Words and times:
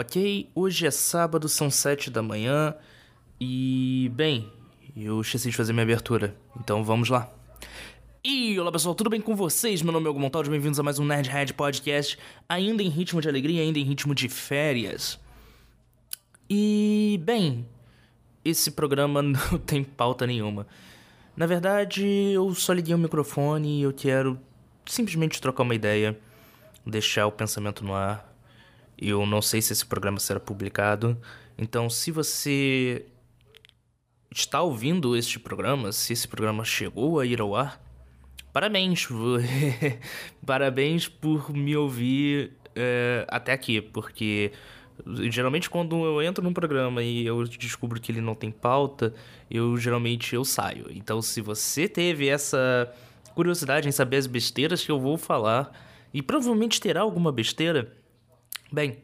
Ok, 0.00 0.48
hoje 0.54 0.86
é 0.86 0.90
sábado, 0.90 1.46
são 1.46 1.70
sete 1.70 2.08
da 2.08 2.22
manhã 2.22 2.74
e, 3.38 4.10
bem, 4.14 4.50
eu 4.96 5.20
esqueci 5.20 5.50
de 5.50 5.56
fazer 5.58 5.74
minha 5.74 5.82
abertura, 5.82 6.34
então 6.58 6.82
vamos 6.82 7.10
lá. 7.10 7.30
E 8.24 8.58
olá 8.58 8.72
pessoal, 8.72 8.94
tudo 8.94 9.10
bem 9.10 9.20
com 9.20 9.36
vocês? 9.36 9.82
Meu 9.82 9.92
nome 9.92 10.06
é 10.06 10.08
Hugo 10.08 10.18
Montaldi, 10.18 10.48
bem-vindos 10.48 10.80
a 10.80 10.82
mais 10.82 10.98
um 10.98 11.04
Nerdhead 11.04 11.52
Podcast, 11.52 12.18
ainda 12.48 12.82
em 12.82 12.88
ritmo 12.88 13.20
de 13.20 13.28
alegria, 13.28 13.60
ainda 13.60 13.78
em 13.78 13.84
ritmo 13.84 14.14
de 14.14 14.26
férias. 14.30 15.20
E, 16.48 17.20
bem, 17.22 17.68
esse 18.42 18.70
programa 18.70 19.20
não 19.20 19.58
tem 19.66 19.84
pauta 19.84 20.26
nenhuma. 20.26 20.66
Na 21.36 21.44
verdade, 21.44 22.06
eu 22.32 22.54
só 22.54 22.72
liguei 22.72 22.94
o 22.94 22.98
microfone 22.98 23.80
e 23.80 23.82
eu 23.82 23.92
quero 23.92 24.40
simplesmente 24.86 25.42
trocar 25.42 25.62
uma 25.62 25.74
ideia, 25.74 26.18
deixar 26.86 27.26
o 27.26 27.32
pensamento 27.32 27.84
no 27.84 27.92
ar 27.92 28.29
eu 29.00 29.24
não 29.24 29.40
sei 29.40 29.62
se 29.62 29.72
esse 29.72 29.86
programa 29.86 30.18
será 30.18 30.38
publicado. 30.38 31.16
Então, 31.56 31.88
se 31.88 32.10
você 32.10 33.06
está 34.30 34.60
ouvindo 34.60 35.16
este 35.16 35.38
programa, 35.38 35.90
se 35.90 36.12
esse 36.12 36.28
programa 36.28 36.64
chegou 36.64 37.18
a 37.18 37.26
ir 37.26 37.40
ao 37.40 37.56
ar, 37.56 37.82
parabéns. 38.52 39.08
parabéns 40.44 41.08
por 41.08 41.52
me 41.52 41.76
ouvir 41.76 42.52
é, 42.76 43.26
até 43.28 43.52
aqui, 43.52 43.80
porque 43.80 44.52
geralmente 45.30 45.70
quando 45.70 46.04
eu 46.04 46.22
entro 46.22 46.44
num 46.44 46.52
programa 46.52 47.02
e 47.02 47.26
eu 47.26 47.44
descubro 47.44 48.00
que 48.00 48.12
ele 48.12 48.20
não 48.20 48.34
tem 48.34 48.50
pauta, 48.50 49.14
eu 49.50 49.76
geralmente 49.76 50.34
eu 50.34 50.44
saio. 50.44 50.86
Então, 50.90 51.22
se 51.22 51.40
você 51.40 51.88
teve 51.88 52.28
essa 52.28 52.92
curiosidade 53.34 53.88
em 53.88 53.92
saber 53.92 54.18
as 54.18 54.26
besteiras 54.26 54.84
que 54.84 54.90
eu 54.90 55.00
vou 55.00 55.16
falar, 55.16 55.72
e 56.12 56.20
provavelmente 56.20 56.80
terá 56.80 57.00
alguma 57.00 57.32
besteira, 57.32 57.92
Bem, 58.72 58.98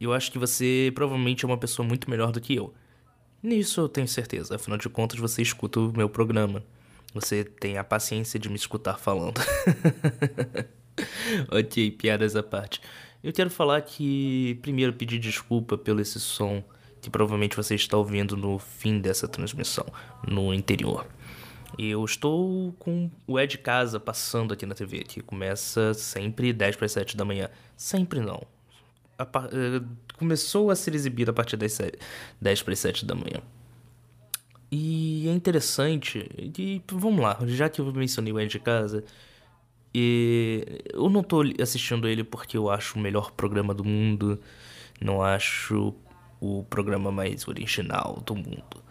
eu 0.00 0.12
acho 0.12 0.30
que 0.30 0.38
você 0.38 0.92
provavelmente 0.94 1.44
é 1.44 1.48
uma 1.48 1.58
pessoa 1.58 1.86
muito 1.86 2.10
melhor 2.10 2.32
do 2.32 2.40
que 2.40 2.54
eu. 2.54 2.74
Nisso 3.42 3.80
eu 3.82 3.88
tenho 3.88 4.08
certeza, 4.08 4.56
afinal 4.56 4.78
de 4.78 4.88
contas 4.88 5.18
você 5.18 5.42
escuta 5.42 5.78
o 5.78 5.92
meu 5.96 6.08
programa. 6.08 6.64
Você 7.12 7.44
tem 7.44 7.78
a 7.78 7.84
paciência 7.84 8.40
de 8.40 8.48
me 8.48 8.56
escutar 8.56 8.98
falando. 8.98 9.40
ok, 11.50 11.90
piadas 11.92 12.34
à 12.34 12.42
parte. 12.42 12.80
Eu 13.22 13.32
quero 13.32 13.50
falar 13.50 13.80
que, 13.82 14.58
primeiro, 14.60 14.92
pedir 14.92 15.18
desculpa 15.18 15.78
pelo 15.78 16.00
esse 16.00 16.18
som 16.18 16.62
que 17.00 17.10
provavelmente 17.10 17.54
você 17.54 17.74
está 17.74 17.96
ouvindo 17.96 18.36
no 18.36 18.58
fim 18.58 18.98
dessa 18.98 19.28
transmissão, 19.28 19.86
no 20.26 20.52
interior. 20.54 21.06
Eu 21.78 22.04
estou 22.04 22.72
com 22.78 23.10
o 23.26 23.38
Ed 23.38 23.58
Casa 23.58 24.00
passando 24.00 24.54
aqui 24.54 24.64
na 24.64 24.74
TV, 24.74 25.00
que 25.00 25.20
começa 25.20 25.92
sempre 25.92 26.52
10 26.52 26.76
para 26.76 26.88
7 26.88 27.16
da 27.16 27.24
manhã. 27.24 27.50
Sempre 27.76 28.20
não, 28.20 28.42
a, 29.18 29.24
uh, 29.24 29.86
começou 30.18 30.70
a 30.70 30.76
ser 30.76 30.94
exibido 30.94 31.30
a 31.30 31.34
partir 31.34 31.56
das 31.56 31.78
10 32.40 32.62
para 32.62 32.72
as 32.72 32.78
7 32.78 33.04
da 33.04 33.14
manhã. 33.14 33.40
E 34.70 35.28
é 35.28 35.32
interessante, 35.32 36.28
e 36.36 36.82
vamos 36.90 37.20
lá, 37.20 37.38
já 37.46 37.68
que 37.68 37.80
eu 37.80 37.92
mencionei 37.92 38.32
o 38.32 38.40
Ed 38.40 38.50
de 38.50 38.58
Casa, 38.58 39.04
e 39.94 40.82
eu 40.92 41.08
não 41.08 41.22
tô 41.22 41.44
assistindo 41.62 42.08
ele 42.08 42.24
porque 42.24 42.56
eu 42.56 42.68
acho 42.68 42.98
o 42.98 43.00
melhor 43.00 43.30
programa 43.30 43.72
do 43.72 43.84
mundo, 43.84 44.40
não 45.00 45.22
acho 45.22 45.94
o 46.40 46.64
programa 46.64 47.12
mais 47.12 47.46
original 47.46 48.20
do 48.26 48.34
mundo. 48.34 48.82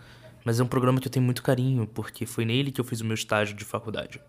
Mas 0.45 0.59
é 0.59 0.63
um 0.63 0.67
programa 0.67 0.99
que 1.01 1.07
eu 1.07 1.11
tenho 1.11 1.25
muito 1.25 1.43
carinho, 1.43 1.85
porque 1.87 2.25
foi 2.25 2.45
nele 2.45 2.71
que 2.71 2.79
eu 2.79 2.85
fiz 2.85 3.01
o 3.01 3.05
meu 3.05 3.15
estágio 3.15 3.55
de 3.55 3.65
faculdade. 3.65 4.21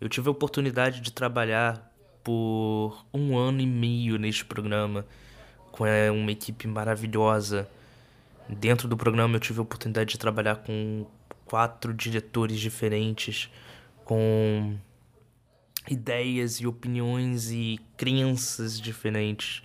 Eu 0.00 0.08
tive 0.08 0.28
a 0.28 0.30
oportunidade 0.30 1.00
de 1.00 1.12
trabalhar 1.12 1.89
por 2.22 3.04
um 3.12 3.36
ano 3.36 3.60
e 3.60 3.66
meio 3.66 4.18
neste 4.18 4.44
programa, 4.44 5.06
com 5.70 5.86
é, 5.86 6.10
uma 6.10 6.32
equipe 6.32 6.66
maravilhosa. 6.66 7.68
Dentro 8.48 8.88
do 8.88 8.96
programa 8.96 9.36
eu 9.36 9.40
tive 9.40 9.60
a 9.60 9.62
oportunidade 9.62 10.10
de 10.10 10.18
trabalhar 10.18 10.56
com 10.56 11.06
quatro 11.44 11.94
diretores 11.94 12.58
diferentes, 12.58 13.50
com 14.04 14.76
ideias 15.88 16.56
e 16.56 16.66
opiniões 16.66 17.50
e 17.50 17.78
crenças 17.96 18.80
diferentes. 18.80 19.62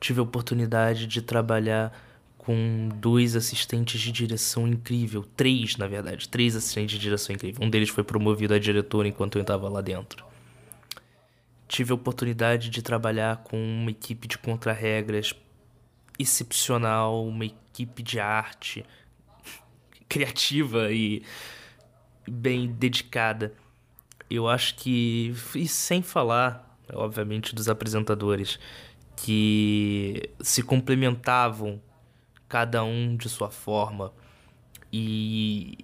Tive 0.00 0.20
a 0.20 0.22
oportunidade 0.22 1.06
de 1.06 1.20
trabalhar 1.22 1.92
com 2.36 2.88
dois 2.94 3.34
assistentes 3.34 4.00
de 4.00 4.12
direção 4.12 4.66
incrível, 4.66 5.24
três 5.36 5.76
na 5.76 5.86
verdade, 5.86 6.28
três 6.28 6.54
assistentes 6.54 6.96
de 6.96 7.00
direção 7.00 7.34
incrível. 7.34 7.62
Um 7.62 7.68
deles 7.68 7.88
foi 7.90 8.04
promovido 8.04 8.54
a 8.54 8.58
diretor 8.58 9.04
enquanto 9.04 9.36
eu 9.36 9.42
estava 9.42 9.68
lá 9.68 9.80
dentro 9.80 10.27
tive 11.68 11.92
a 11.92 11.94
oportunidade 11.94 12.70
de 12.70 12.82
trabalhar 12.82 13.38
com 13.44 13.56
uma 13.56 13.90
equipe 13.90 14.26
de 14.26 14.38
contrarregras 14.38 15.34
excepcional, 16.18 17.24
uma 17.24 17.44
equipe 17.44 18.02
de 18.02 18.18
arte 18.18 18.84
criativa 20.08 20.90
e 20.90 21.22
bem 22.26 22.66
dedicada. 22.72 23.54
Eu 24.30 24.48
acho 24.48 24.74
que, 24.76 25.34
e 25.54 25.68
sem 25.68 26.02
falar, 26.02 26.76
obviamente, 26.92 27.54
dos 27.54 27.68
apresentadores 27.68 28.58
que 29.16 30.30
se 30.40 30.62
complementavam 30.62 31.80
cada 32.48 32.82
um 32.82 33.16
de 33.16 33.28
sua 33.28 33.50
forma 33.50 34.12
e 34.92 35.78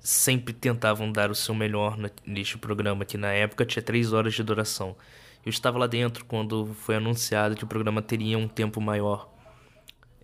sempre 0.00 0.52
tentavam 0.52 1.12
dar 1.12 1.30
o 1.30 1.34
seu 1.34 1.54
melhor 1.54 1.96
neste 2.26 2.58
programa, 2.58 3.04
que 3.04 3.16
na 3.16 3.32
época 3.32 3.64
tinha 3.64 3.82
três 3.82 4.12
horas 4.12 4.34
de 4.34 4.42
duração. 4.42 4.96
Eu 5.44 5.50
estava 5.50 5.78
lá 5.78 5.86
dentro 5.86 6.24
quando 6.24 6.74
foi 6.74 6.96
anunciado 6.96 7.56
que 7.56 7.64
o 7.64 7.66
programa 7.66 8.02
teria 8.02 8.36
um 8.36 8.46
tempo 8.46 8.80
maior. 8.80 9.28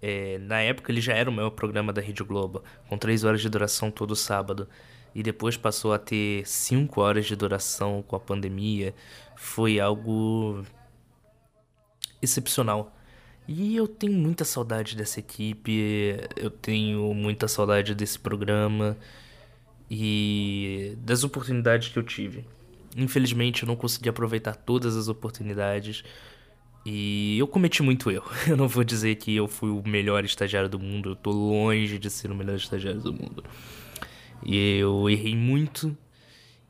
É, 0.03 0.39
na 0.39 0.61
época 0.61 0.93
ele 0.93 1.01
já 1.01 1.15
era 1.15 1.29
o 1.29 1.33
maior 1.33 1.51
programa 1.51 1.93
da 1.93 2.03
Rede 2.03 2.23
Globo, 2.23 2.63
com 2.89 2.99
três 2.99 3.25
horas 3.25 3.41
de 3.41 3.49
duração 3.49 3.91
todo 3.91 4.15
sábado. 4.15 4.69
E 5.15 5.23
depois 5.23 5.57
passou 5.57 5.95
a 5.95 5.99
ter 5.99 6.47
cinco 6.47 7.01
horas 7.01 7.25
de 7.25 7.35
duração 7.35 8.03
com 8.07 8.15
a 8.17 8.21
pandemia. 8.21 8.95
Foi 9.35 9.81
algo 9.81 10.63
excepcional. 12.21 12.95
E 13.49 13.77
eu 13.77 13.89
tenho 13.89 14.13
muita 14.13 14.45
saudade 14.45 14.97
dessa 14.97 15.21
equipe, 15.21 16.19
eu 16.37 16.51
tenho 16.51 17.15
muita 17.15 17.49
saudade 17.49 17.95
desse 17.95 18.19
programa 18.19 18.97
e 19.91 20.97
das 20.99 21.23
oportunidades 21.25 21.89
que 21.89 21.99
eu 21.99 22.03
tive. 22.03 22.45
Infelizmente 22.97 23.63
eu 23.63 23.67
não 23.67 23.77
consegui 23.77 24.09
aproveitar 24.09 24.55
todas 24.55 24.97
as 24.97 25.09
oportunidades 25.09 26.05
e 26.85 27.37
eu 27.39 27.49
cometi 27.49 27.83
muito 27.83 28.11
erro. 28.13 28.31
Eu 28.47 28.57
não 28.57 28.69
vou 28.69 28.85
dizer 28.85 29.17
que 29.17 29.35
eu 29.35 29.49
fui 29.49 29.71
o 29.71 29.83
melhor 29.85 30.25
estagiário 30.25 30.69
do 30.69 30.79
mundo, 30.79 31.11
eu 31.11 31.17
tô 31.17 31.33
longe 31.33 31.99
de 31.99 32.09
ser 32.09 32.31
o 32.31 32.35
melhor 32.35 32.55
estagiário 32.55 33.01
do 33.01 33.13
mundo. 33.13 33.43
E 34.45 34.79
eu 34.79 35.11
errei 35.11 35.35
muito 35.35 35.97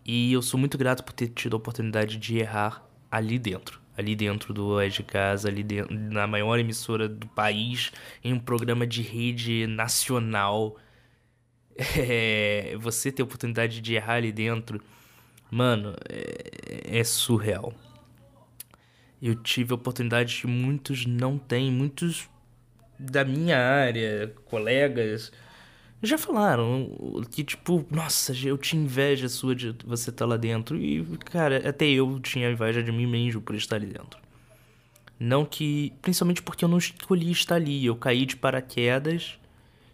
e 0.04 0.32
eu 0.32 0.41
sou 0.41 0.59
muito 0.59 0.78
grato 0.78 1.04
por 1.04 1.12
ter 1.12 1.28
tido 1.28 1.54
a 1.54 1.59
oportunidade 1.59 2.16
de 2.16 2.38
errar 2.38 2.88
ali 3.10 3.38
dentro. 3.38 3.78
Ali 3.94 4.16
dentro 4.16 4.54
do 4.54 4.81
Ed 4.81 5.03
Casa, 5.03 5.48
ali 5.48 5.62
dentro, 5.62 5.94
na 5.94 6.27
maior 6.27 6.59
emissora 6.59 7.09
do 7.09 7.27
país, 7.28 7.93
em 8.25 8.33
um 8.33 8.38
programa 8.38 8.87
de 8.87 9.03
rede 9.03 9.66
nacional. 9.66 10.77
É, 11.94 12.75
você 12.81 13.12
ter 13.12 13.21
a 13.21 13.27
oportunidade 13.27 13.83
de 13.83 13.94
errar 13.94 14.15
ali 14.15 14.33
dentro 14.33 14.81
Mano, 15.51 15.95
é, 16.09 16.99
é 16.99 17.05
surreal. 17.05 17.73
Eu 19.21 19.34
tive 19.34 19.73
a 19.73 19.77
oportunidade 19.77 20.41
que 20.41 20.47
muitos 20.47 21.07
não 21.07 21.39
têm, 21.39 21.71
muitos 21.71 22.29
da 22.99 23.25
minha 23.25 23.59
área, 23.59 24.33
colegas, 24.47 25.33
já 26.03 26.19
falaram 26.19 26.91
que, 27.31 27.43
tipo, 27.43 27.87
nossa, 27.91 28.34
eu 28.47 28.59
tinha 28.59 28.83
inveja 28.83 29.28
sua 29.28 29.54
de 29.54 29.75
você 29.84 30.10
estar 30.10 30.25
tá 30.25 30.27
lá 30.27 30.37
dentro. 30.37 30.77
E, 30.77 31.04
cara, 31.25 31.69
até 31.69 31.87
eu 31.87 32.21
tinha 32.21 32.51
inveja 32.51 32.83
de 32.83 32.93
mim 32.93 33.07
mesmo 33.07 33.41
por 33.41 33.54
estar 33.54 33.77
ali 33.77 33.87
dentro. 33.87 34.21
Não 35.19 35.45
que. 35.45 35.93
Principalmente 36.03 36.43
porque 36.43 36.65
eu 36.65 36.69
não 36.69 36.78
escolhi 36.78 37.31
estar 37.31 37.54
ali. 37.54 37.84
Eu 37.84 37.97
caí 37.97 38.27
de 38.27 38.37
paraquedas 38.37 39.39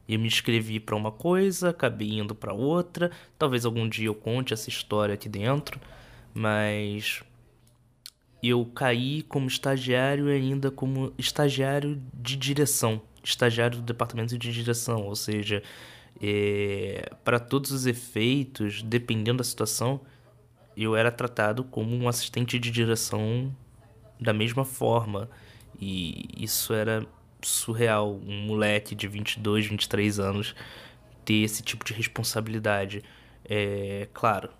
eu 0.08 0.18
me 0.18 0.26
inscrevi 0.26 0.80
para 0.80 0.96
uma 0.96 1.12
coisa, 1.12 1.70
acabei 1.70 2.18
indo 2.18 2.34
para 2.34 2.52
outra. 2.52 3.10
Talvez 3.38 3.64
algum 3.64 3.88
dia 3.88 4.06
eu 4.06 4.14
conte 4.14 4.52
essa 4.52 4.68
história 4.68 5.14
aqui 5.14 5.28
dentro, 5.28 5.80
mas 6.34 7.22
eu 8.42 8.64
caí 8.74 9.22
como 9.22 9.46
estagiário 9.46 10.28
e 10.28 10.32
ainda 10.32 10.70
como 10.70 11.12
estagiário 11.16 12.02
de 12.12 12.36
direção, 12.36 13.00
estagiário 13.22 13.78
do 13.78 13.82
departamento 13.84 14.36
de 14.36 14.52
direção, 14.52 15.06
ou 15.06 15.14
seja, 15.14 15.62
é, 16.20 17.10
para 17.24 17.38
todos 17.38 17.70
os 17.70 17.86
efeitos, 17.86 18.82
dependendo 18.82 19.38
da 19.38 19.44
situação, 19.44 20.00
eu 20.76 20.96
era 20.96 21.12
tratado 21.12 21.62
como 21.64 21.94
um 21.94 22.08
assistente 22.08 22.58
de 22.58 22.70
direção 22.70 23.54
da 24.20 24.32
mesma 24.32 24.64
forma. 24.64 25.28
E 25.80 26.28
isso 26.36 26.72
era 26.72 27.06
surreal 27.42 28.20
um 28.26 28.46
moleque 28.46 28.94
de 28.94 29.06
22, 29.08 29.66
23 29.66 30.18
anos 30.18 30.54
ter 31.24 31.42
esse 31.42 31.62
tipo 31.62 31.84
de 31.84 31.92
responsabilidade. 31.92 33.02
É 33.44 34.08
claro, 34.12 34.50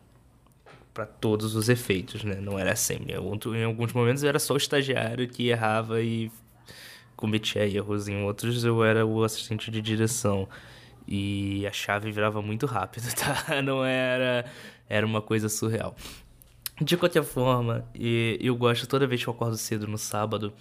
para 0.93 1.06
todos 1.06 1.55
os 1.55 1.69
efeitos, 1.69 2.25
né? 2.25 2.37
Não 2.37 2.58
era 2.58 2.76
sempre. 2.76 3.14
Em 3.14 3.64
alguns 3.64 3.93
momentos 3.93 4.25
era 4.25 4.38
só 4.38 4.55
o 4.55 4.56
estagiário 4.56 5.29
que 5.29 5.49
errava 5.49 6.02
e 6.02 6.31
cometia 7.17 7.67
erros, 7.67 8.08
em 8.08 8.25
outros 8.25 8.64
eu 8.64 8.82
era 8.84 9.06
o 9.06 9.23
assistente 9.23 9.70
de 9.70 9.81
direção. 9.81 10.49
E 11.06 11.67
a 11.67 11.73
chave 11.73 12.11
virava 12.12 12.40
muito 12.40 12.67
rápido, 12.67 13.06
tá? 13.14 13.61
Não 13.62 13.84
era. 13.84 14.44
Era 14.88 15.06
uma 15.06 15.23
coisa 15.23 15.49
surreal. 15.49 15.96
De 16.81 16.96
qualquer 16.96 17.23
forma, 17.23 17.87
eu 17.94 18.56
gosto 18.56 18.87
toda 18.87 19.06
vez 19.06 19.23
que 19.23 19.29
eu 19.29 19.34
acordo 19.34 19.56
cedo 19.56 19.87
no 19.87 19.99
sábado, 19.99 20.52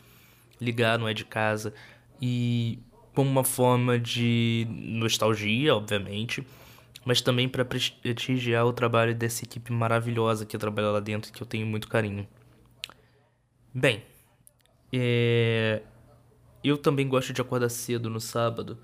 ligar 0.60 0.98
não 1.00 1.08
é 1.08 1.14
de 1.14 1.26
casa 1.26 1.74
e 2.22 2.80
como 3.14 3.30
uma 3.30 3.44
forma 3.44 4.00
de 4.00 4.68
nostalgia, 4.70 5.76
obviamente, 5.76 6.46
mas 7.04 7.20
também 7.20 7.50
para 7.50 7.66
prestigiar 7.66 8.66
o 8.66 8.74
trabalho 8.74 9.16
dessa 9.16 9.44
equipe 9.44 9.72
maravilhosa 9.72 10.46
que 10.46 10.58
trabalha 10.58 10.92
lá 10.92 11.00
dentro 11.00 11.32
que 11.32 11.42
eu 11.42 11.48
tenho 11.48 11.66
muito 11.66 11.88
carinho. 11.88 12.28
Bem, 13.74 14.04
é... 14.94 15.82
eu 16.64 16.78
também 16.78 17.08
gosto 17.08 17.34
de 17.34 17.42
acordar 17.42 17.70
cedo 17.70 18.10
no 18.10 18.20
sábado, 18.20 18.78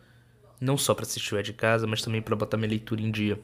não 0.60 0.78
só 0.78 0.96
para 0.96 1.06
assistir 1.06 1.36
o 1.36 1.38
É 1.38 1.44
de 1.44 1.54
Casa, 1.54 1.86
mas 1.86 2.02
também 2.02 2.22
para 2.22 2.36
botar 2.36 2.58
minha 2.58 2.70
leitura 2.70 3.02
em 3.02 3.12
dia. 3.12 3.40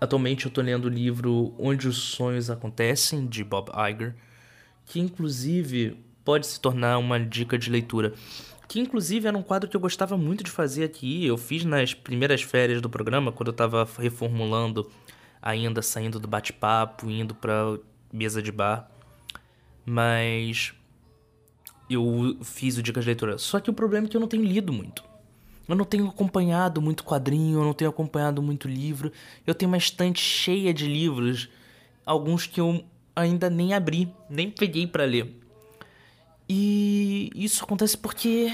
Atualmente 0.00 0.44
eu 0.44 0.48
estou 0.48 0.62
lendo 0.62 0.86
o 0.86 0.88
livro 0.88 1.54
Onde 1.58 1.86
os 1.86 1.96
Sonhos 1.96 2.50
Acontecem, 2.50 3.26
de 3.26 3.44
Bob 3.44 3.70
Iger, 3.70 4.14
que 4.84 4.98
inclusive 4.98 5.96
pode 6.24 6.46
se 6.46 6.60
tornar 6.60 6.98
uma 6.98 7.18
dica 7.20 7.56
de 7.56 7.70
leitura. 7.70 8.12
Que 8.72 8.80
inclusive 8.80 9.28
era 9.28 9.36
um 9.36 9.42
quadro 9.42 9.68
que 9.68 9.76
eu 9.76 9.80
gostava 9.82 10.16
muito 10.16 10.42
de 10.42 10.50
fazer 10.50 10.84
aqui. 10.84 11.26
Eu 11.26 11.36
fiz 11.36 11.62
nas 11.62 11.92
primeiras 11.92 12.40
férias 12.40 12.80
do 12.80 12.88
programa, 12.88 13.30
quando 13.30 13.48
eu 13.48 13.52
estava 13.52 13.86
reformulando, 13.98 14.90
ainda 15.42 15.82
saindo 15.82 16.18
do 16.18 16.26
bate-papo, 16.26 17.10
indo 17.10 17.34
para 17.34 17.78
mesa 18.10 18.40
de 18.40 18.50
bar. 18.50 18.90
Mas 19.84 20.72
eu 21.90 22.38
fiz 22.42 22.78
o 22.78 22.82
Dicas 22.82 23.04
de 23.04 23.10
Leitura. 23.10 23.36
Só 23.36 23.60
que 23.60 23.68
o 23.68 23.74
problema 23.74 24.06
é 24.06 24.08
que 24.08 24.16
eu 24.16 24.20
não 24.22 24.26
tenho 24.26 24.42
lido 24.42 24.72
muito. 24.72 25.04
Eu 25.68 25.76
não 25.76 25.84
tenho 25.84 26.08
acompanhado 26.08 26.80
muito 26.80 27.04
quadrinho, 27.04 27.58
eu 27.58 27.64
não 27.64 27.74
tenho 27.74 27.90
acompanhado 27.90 28.40
muito 28.40 28.68
livro. 28.68 29.12
Eu 29.46 29.54
tenho 29.54 29.70
uma 29.70 29.76
estante 29.76 30.22
cheia 30.22 30.72
de 30.72 30.86
livros, 30.86 31.50
alguns 32.06 32.46
que 32.46 32.58
eu 32.58 32.82
ainda 33.14 33.50
nem 33.50 33.74
abri, 33.74 34.10
nem 34.30 34.50
peguei 34.50 34.86
para 34.86 35.04
ler. 35.04 35.41
E 36.54 37.30
isso 37.34 37.64
acontece 37.64 37.96
porque 37.96 38.52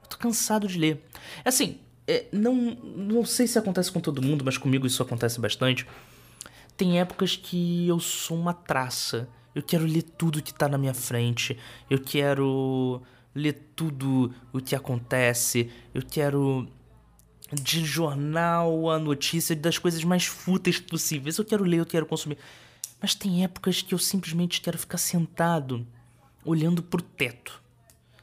eu 0.00 0.08
tô 0.08 0.16
cansado 0.16 0.68
de 0.68 0.78
ler. 0.78 1.04
Assim, 1.44 1.80
é, 2.06 2.26
não, 2.30 2.54
não 2.54 3.24
sei 3.24 3.48
se 3.48 3.58
acontece 3.58 3.90
com 3.90 3.98
todo 3.98 4.22
mundo, 4.22 4.44
mas 4.44 4.56
comigo 4.56 4.86
isso 4.86 5.02
acontece 5.02 5.40
bastante. 5.40 5.84
Tem 6.76 7.00
épocas 7.00 7.34
que 7.34 7.88
eu 7.88 7.98
sou 7.98 8.38
uma 8.38 8.54
traça. 8.54 9.28
Eu 9.56 9.60
quero 9.60 9.84
ler 9.84 10.02
tudo 10.02 10.40
que 10.40 10.54
tá 10.54 10.68
na 10.68 10.78
minha 10.78 10.94
frente. 10.94 11.58
Eu 11.90 11.98
quero 11.98 13.02
ler 13.34 13.72
tudo 13.74 14.32
o 14.52 14.60
que 14.60 14.76
acontece. 14.76 15.72
Eu 15.92 16.02
quero 16.08 16.68
de 17.52 17.84
jornal 17.84 18.88
a 18.88 19.00
notícia 19.00 19.56
das 19.56 19.78
coisas 19.78 20.04
mais 20.04 20.26
fúteis 20.26 20.78
possíveis. 20.78 21.38
Eu 21.38 21.44
quero 21.44 21.64
ler, 21.64 21.80
eu 21.80 21.86
quero 21.86 22.06
consumir. 22.06 22.38
Mas 23.02 23.16
tem 23.16 23.42
épocas 23.42 23.82
que 23.82 23.94
eu 23.94 23.98
simplesmente 23.98 24.60
quero 24.60 24.78
ficar 24.78 24.98
sentado, 24.98 25.84
olhando 26.44 26.82
pro 26.82 27.02
teto. 27.02 27.62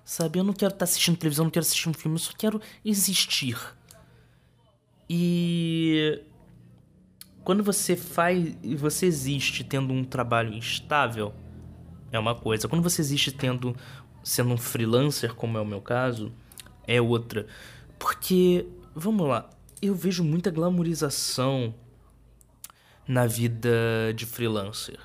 Sabe? 0.04 0.40
Eu 0.40 0.44
não 0.44 0.54
quero 0.54 0.74
estar 0.74 0.80
tá 0.80 0.84
assistindo 0.86 1.18
televisão, 1.18 1.46
não 1.46 1.52
quero 1.52 1.66
assistir 1.66 1.90
um 1.90 1.94
filme, 1.94 2.16
eu 2.16 2.20
só 2.20 2.34
quero 2.38 2.62
existir. 2.84 3.58
E 5.10 6.22
quando 7.44 7.64
você 7.64 7.96
faz, 7.96 8.56
você 8.78 9.06
existe 9.06 9.64
tendo 9.64 9.94
um 9.94 10.04
trabalho 10.04 10.54
estável, 10.58 11.34
é 12.12 12.20
uma 12.20 12.36
coisa. 12.36 12.68
Quando 12.68 12.84
você 12.84 13.02
existe 13.02 13.32
tendo 13.32 13.76
sendo 14.24 14.54
um 14.54 14.58
freelancer, 14.58 15.34
como 15.34 15.58
é 15.58 15.62
o 15.62 15.66
meu 15.66 15.82
caso, 15.82 16.32
é 16.86 17.02
outra. 17.02 17.48
Porque, 17.98 18.68
vamos 18.96 19.28
lá, 19.28 19.50
eu 19.82 19.96
vejo 19.96 20.24
muita 20.24 20.52
glamorização 20.52 21.74
na 23.08 23.26
vida 23.26 24.14
de 24.16 24.26
freelancer. 24.26 25.00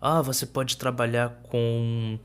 Ah, 0.00 0.20
você 0.20 0.44
pode 0.44 0.76
trabalhar 0.76 1.30
com 1.44 2.18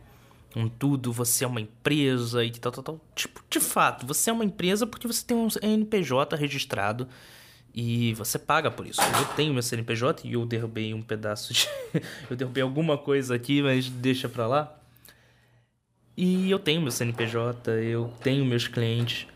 um 0.55 0.67
tudo, 0.67 1.11
você 1.13 1.43
é 1.43 1.47
uma 1.47 1.61
empresa 1.61 2.43
e 2.43 2.51
tal, 2.51 2.71
tal, 2.71 2.83
tal. 2.83 3.01
Tipo, 3.15 3.43
de 3.49 3.59
fato, 3.59 4.05
você 4.05 4.29
é 4.29 4.33
uma 4.33 4.45
empresa 4.45 4.85
porque 4.85 5.07
você 5.07 5.25
tem 5.25 5.37
um 5.37 5.47
NPJ 5.61 6.35
registrado 6.35 7.07
e 7.73 8.13
você 8.15 8.37
paga 8.37 8.69
por 8.69 8.85
isso. 8.85 9.01
Eu 9.01 9.25
tenho 9.35 9.53
meu 9.53 9.63
CNPJ 9.63 10.27
e 10.27 10.33
eu 10.33 10.45
derrubei 10.45 10.93
um 10.93 11.01
pedaço 11.01 11.53
de. 11.53 11.67
eu 12.29 12.35
derrubei 12.35 12.61
alguma 12.61 12.97
coisa 12.97 13.35
aqui, 13.35 13.61
mas 13.61 13.89
deixa 13.89 14.27
pra 14.27 14.47
lá. 14.47 14.77
E 16.15 16.51
eu 16.51 16.59
tenho 16.59 16.81
meu 16.81 16.91
CNPJ, 16.91 17.71
eu 17.71 18.13
tenho 18.21 18.45
meus 18.45 18.67
clientes. 18.67 19.27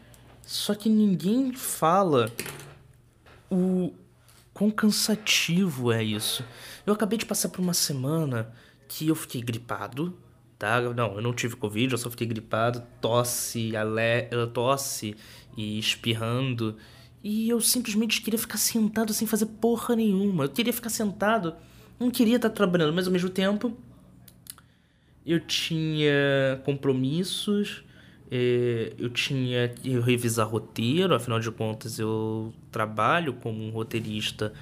Só 0.41 0.75
que 0.75 0.89
ninguém 0.89 1.53
fala 1.53 2.31
o 3.49 3.93
quão 4.53 4.69
cansativo 4.69 5.91
é 5.91 6.03
isso. 6.03 6.43
Eu 6.85 6.93
acabei 6.93 7.17
de 7.17 7.25
passar 7.25 7.49
por 7.49 7.61
uma 7.61 7.73
semana 7.73 8.53
que 8.87 9.07
eu 9.07 9.15
fiquei 9.15 9.41
gripado, 9.41 10.15
tá? 10.57 10.81
Não, 10.81 11.15
eu 11.15 11.21
não 11.21 11.33
tive 11.33 11.55
Covid, 11.55 11.93
eu 11.93 11.97
só 11.97 12.09
fiquei 12.09 12.27
gripado, 12.27 12.83
tosse, 13.01 13.75
ale... 13.75 14.23
tosse 14.53 15.15
e 15.57 15.79
espirrando. 15.79 16.75
E 17.23 17.49
eu 17.49 17.59
simplesmente 17.59 18.21
queria 18.21 18.39
ficar 18.39 18.57
sentado 18.57 19.13
sem 19.13 19.27
fazer 19.27 19.47
porra 19.47 19.95
nenhuma. 19.95 20.45
Eu 20.45 20.49
queria 20.49 20.73
ficar 20.73 20.89
sentado, 20.89 21.55
não 21.99 22.11
queria 22.11 22.35
estar 22.35 22.49
trabalhando, 22.49 22.93
mas 22.93 23.07
ao 23.07 23.13
mesmo 23.13 23.29
tempo 23.29 23.75
eu 25.25 25.39
tinha 25.39 26.61
compromissos, 26.63 27.83
é, 28.29 28.93
eu 28.99 29.09
tinha 29.09 29.69
que 29.69 29.99
revisar 29.99 30.47
roteiro, 30.47 31.15
afinal 31.15 31.39
de 31.39 31.49
contas 31.49 31.97
eu 31.97 32.53
trabalho 32.71 33.33
como 33.33 33.63
um 33.63 33.71
roteirista. 33.71 34.53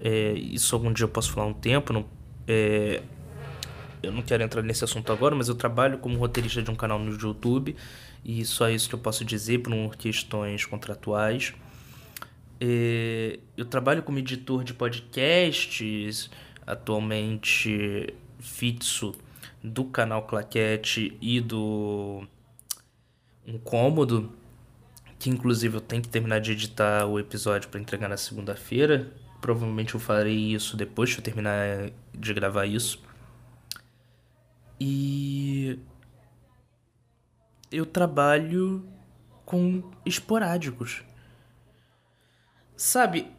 É, 0.00 0.32
isso 0.32 0.74
algum 0.74 0.92
dia 0.92 1.04
eu 1.04 1.08
posso 1.08 1.30
falar 1.30 1.46
um 1.46 1.52
tempo. 1.52 1.92
Não, 1.92 2.06
é, 2.48 3.02
eu 4.02 4.12
não 4.12 4.22
quero 4.22 4.42
entrar 4.42 4.62
nesse 4.62 4.84
assunto 4.84 5.12
agora, 5.12 5.34
mas 5.34 5.48
eu 5.48 5.54
trabalho 5.54 5.98
como 5.98 6.18
roteirista 6.18 6.62
de 6.62 6.70
um 6.70 6.74
canal 6.74 6.98
no 6.98 7.10
YouTube 7.10 7.76
e 8.24 8.44
só 8.44 8.68
isso 8.68 8.88
que 8.88 8.94
eu 8.94 8.98
posso 8.98 9.24
dizer 9.24 9.58
por 9.58 9.96
questões 9.96 10.64
contratuais. 10.64 11.54
É, 12.60 13.38
eu 13.56 13.64
trabalho 13.64 14.02
como 14.02 14.18
editor 14.18 14.62
de 14.62 14.74
podcasts, 14.74 16.30
atualmente 16.66 18.14
fixo 18.38 19.14
do 19.62 19.84
canal 19.84 20.22
Claquete 20.22 21.16
e 21.20 21.40
do 21.40 22.26
Incômodo, 23.46 24.32
que 25.18 25.30
inclusive 25.30 25.76
eu 25.76 25.80
tenho 25.80 26.02
que 26.02 26.08
terminar 26.08 26.40
de 26.40 26.52
editar 26.52 27.06
o 27.06 27.18
episódio 27.18 27.68
para 27.68 27.80
entregar 27.80 28.08
na 28.08 28.16
segunda-feira. 28.16 29.10
Provavelmente 29.40 29.94
eu 29.94 30.00
farei 30.00 30.36
isso 30.36 30.76
depois 30.76 31.12
que 31.12 31.20
eu 31.20 31.24
terminar 31.24 31.90
de 32.14 32.34
gravar 32.34 32.66
isso. 32.66 33.02
E 34.80 35.78
eu 37.70 37.84
trabalho 37.84 38.88
com 39.44 39.82
esporádicos. 40.06 41.04
Sabe, 42.76 43.30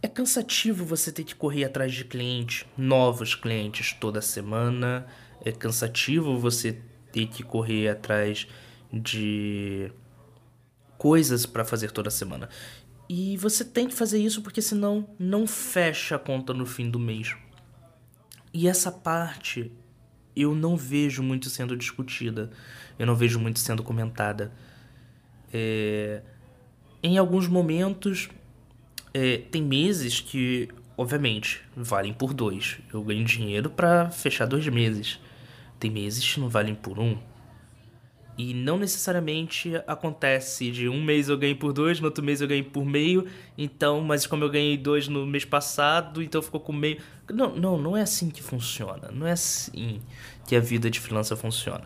é 0.00 0.06
cansativo 0.06 0.84
você 0.84 1.10
ter 1.10 1.24
que 1.24 1.34
correr 1.34 1.64
atrás 1.64 1.92
de 1.92 2.04
clientes, 2.04 2.64
novos 2.76 3.34
clientes 3.34 3.92
toda 3.92 4.22
semana 4.22 5.06
é 5.44 5.52
cansativo 5.52 6.38
você 6.38 6.80
ter 7.12 7.26
que 7.26 7.42
correr 7.42 7.88
atrás 7.88 8.48
de 8.90 9.92
coisas 10.96 11.44
para 11.44 11.64
fazer 11.64 11.90
toda 11.90 12.10
semana. 12.10 12.48
E 13.08 13.36
você 13.36 13.64
tem 13.64 13.86
que 13.86 13.94
fazer 13.94 14.18
isso 14.18 14.40
porque 14.40 14.62
senão 14.62 15.06
não 15.18 15.46
fecha 15.46 16.16
a 16.16 16.18
conta 16.18 16.54
no 16.54 16.64
fim 16.64 16.90
do 16.90 16.98
mês. 16.98 17.36
E 18.52 18.66
essa 18.66 18.90
parte 18.90 19.70
eu 20.36 20.54
não 20.54 20.76
vejo 20.76 21.22
muito 21.22 21.48
sendo 21.48 21.76
discutida, 21.76 22.50
eu 22.98 23.06
não 23.06 23.14
vejo 23.14 23.38
muito 23.38 23.58
sendo 23.58 23.82
comentada. 23.82 24.52
É... 25.52 26.22
Em 27.02 27.18
alguns 27.18 27.46
momentos, 27.46 28.28
é... 29.12 29.38
tem 29.38 29.62
meses 29.62 30.20
que, 30.20 30.68
obviamente, 30.96 31.62
valem 31.76 32.12
por 32.12 32.32
dois. 32.32 32.78
Eu 32.92 33.02
ganho 33.02 33.24
dinheiro 33.24 33.70
para 33.70 34.10
fechar 34.10 34.46
dois 34.46 34.66
meses. 34.68 35.20
Tem 35.78 35.90
meses 35.90 36.32
que 36.32 36.40
não 36.40 36.48
valem 36.48 36.74
por 36.74 36.98
um. 36.98 37.18
E 38.36 38.52
não 38.52 38.76
necessariamente 38.76 39.72
acontece 39.86 40.70
de 40.70 40.88
um 40.88 41.02
mês 41.02 41.28
eu 41.28 41.38
ganhei 41.38 41.54
por 41.54 41.72
dois, 41.72 42.00
no 42.00 42.06
outro 42.06 42.24
mês 42.24 42.40
eu 42.40 42.48
ganhei 42.48 42.64
por 42.64 42.84
meio, 42.84 43.26
então, 43.56 44.00
mas 44.00 44.26
como 44.26 44.42
eu 44.42 44.50
ganhei 44.50 44.76
dois 44.76 45.06
no 45.06 45.24
mês 45.24 45.44
passado, 45.44 46.20
então 46.20 46.42
ficou 46.42 46.60
com 46.60 46.72
meio. 46.72 46.98
Não, 47.32 47.54
não, 47.54 47.78
não 47.78 47.96
é 47.96 48.02
assim 48.02 48.30
que 48.30 48.42
funciona. 48.42 49.10
Não 49.12 49.26
é 49.26 49.32
assim 49.32 50.00
que 50.48 50.56
a 50.56 50.60
vida 50.60 50.90
de 50.90 50.98
freelancer 50.98 51.36
funciona. 51.36 51.84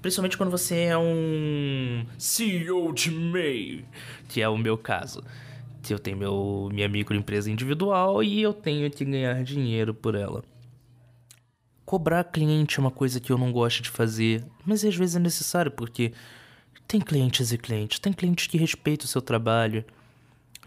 Principalmente 0.00 0.36
quando 0.36 0.50
você 0.50 0.76
é 0.84 0.96
um 0.96 2.06
CEO 2.16 2.92
de 2.92 3.10
MEI, 3.10 3.84
que 4.28 4.40
é 4.40 4.48
o 4.48 4.56
meu 4.56 4.78
caso. 4.78 5.22
Que 5.82 5.92
eu 5.92 5.98
tenho 5.98 6.16
meu, 6.16 6.68
minha 6.72 6.88
microempresa 6.88 7.50
individual 7.50 8.22
e 8.22 8.40
eu 8.40 8.52
tenho 8.52 8.90
que 8.90 9.04
ganhar 9.04 9.42
dinheiro 9.42 9.92
por 9.92 10.14
ela. 10.14 10.42
Cobrar 11.90 12.22
cliente 12.22 12.78
é 12.78 12.80
uma 12.80 12.90
coisa 12.92 13.18
que 13.18 13.32
eu 13.32 13.36
não 13.36 13.50
gosto 13.50 13.82
de 13.82 13.90
fazer, 13.90 14.44
mas 14.64 14.84
às 14.84 14.94
vezes 14.94 15.16
é 15.16 15.18
necessário 15.18 15.72
porque 15.72 16.12
tem 16.86 17.00
clientes 17.00 17.50
e 17.50 17.58
clientes. 17.58 17.98
Tem 17.98 18.12
clientes 18.12 18.46
que 18.46 18.56
respeitam 18.56 19.06
o 19.06 19.08
seu 19.08 19.20
trabalho, 19.20 19.84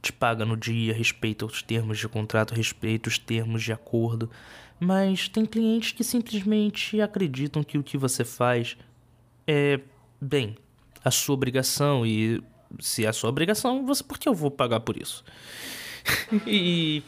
te 0.01 0.11
paga 0.11 0.43
no 0.43 0.57
dia, 0.57 0.93
respeita 0.93 1.45
os 1.45 1.63
termos 1.63 1.97
de 1.97 2.09
contrato, 2.09 2.53
respeita 2.53 3.07
os 3.07 3.17
termos 3.17 3.63
de 3.63 3.71
acordo. 3.71 4.29
Mas 4.77 5.29
tem 5.29 5.45
clientes 5.45 5.93
que 5.93 6.03
simplesmente 6.03 6.99
acreditam 6.99 7.63
que 7.63 7.77
o 7.77 7.83
que 7.83 7.97
você 7.97 8.25
faz 8.25 8.75
é, 9.47 9.79
bem, 10.19 10.57
a 11.05 11.09
sua 11.09 11.35
obrigação 11.35 12.05
e 12.05 12.43
se 12.81 13.05
é 13.05 13.07
a 13.07 13.13
sua 13.13 13.29
obrigação, 13.29 13.85
você 13.85 14.03
por 14.03 14.17
que 14.19 14.27
eu 14.27 14.33
vou 14.33 14.51
pagar 14.51 14.81
por 14.81 15.01
isso? 15.01 15.23
e 16.45 17.01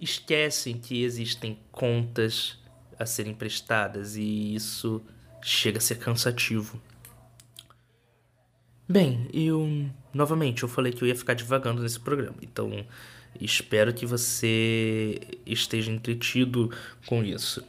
esquecem 0.00 0.76
que 0.76 1.04
existem 1.04 1.56
contas 1.70 2.63
a 2.98 3.06
serem 3.06 3.34
prestadas 3.34 4.16
e 4.16 4.54
isso 4.54 5.02
chega 5.42 5.78
a 5.78 5.80
ser 5.80 5.96
cansativo. 5.96 6.80
Bem, 8.88 9.28
eu 9.32 9.88
novamente 10.12 10.62
eu 10.62 10.68
falei 10.68 10.92
que 10.92 11.02
eu 11.02 11.08
ia 11.08 11.16
ficar 11.16 11.34
divagando 11.34 11.82
nesse 11.82 11.98
programa, 11.98 12.36
então 12.42 12.86
espero 13.40 13.92
que 13.94 14.04
você 14.04 15.20
esteja 15.46 15.90
entretido 15.90 16.70
com 17.06 17.24
isso. 17.24 17.64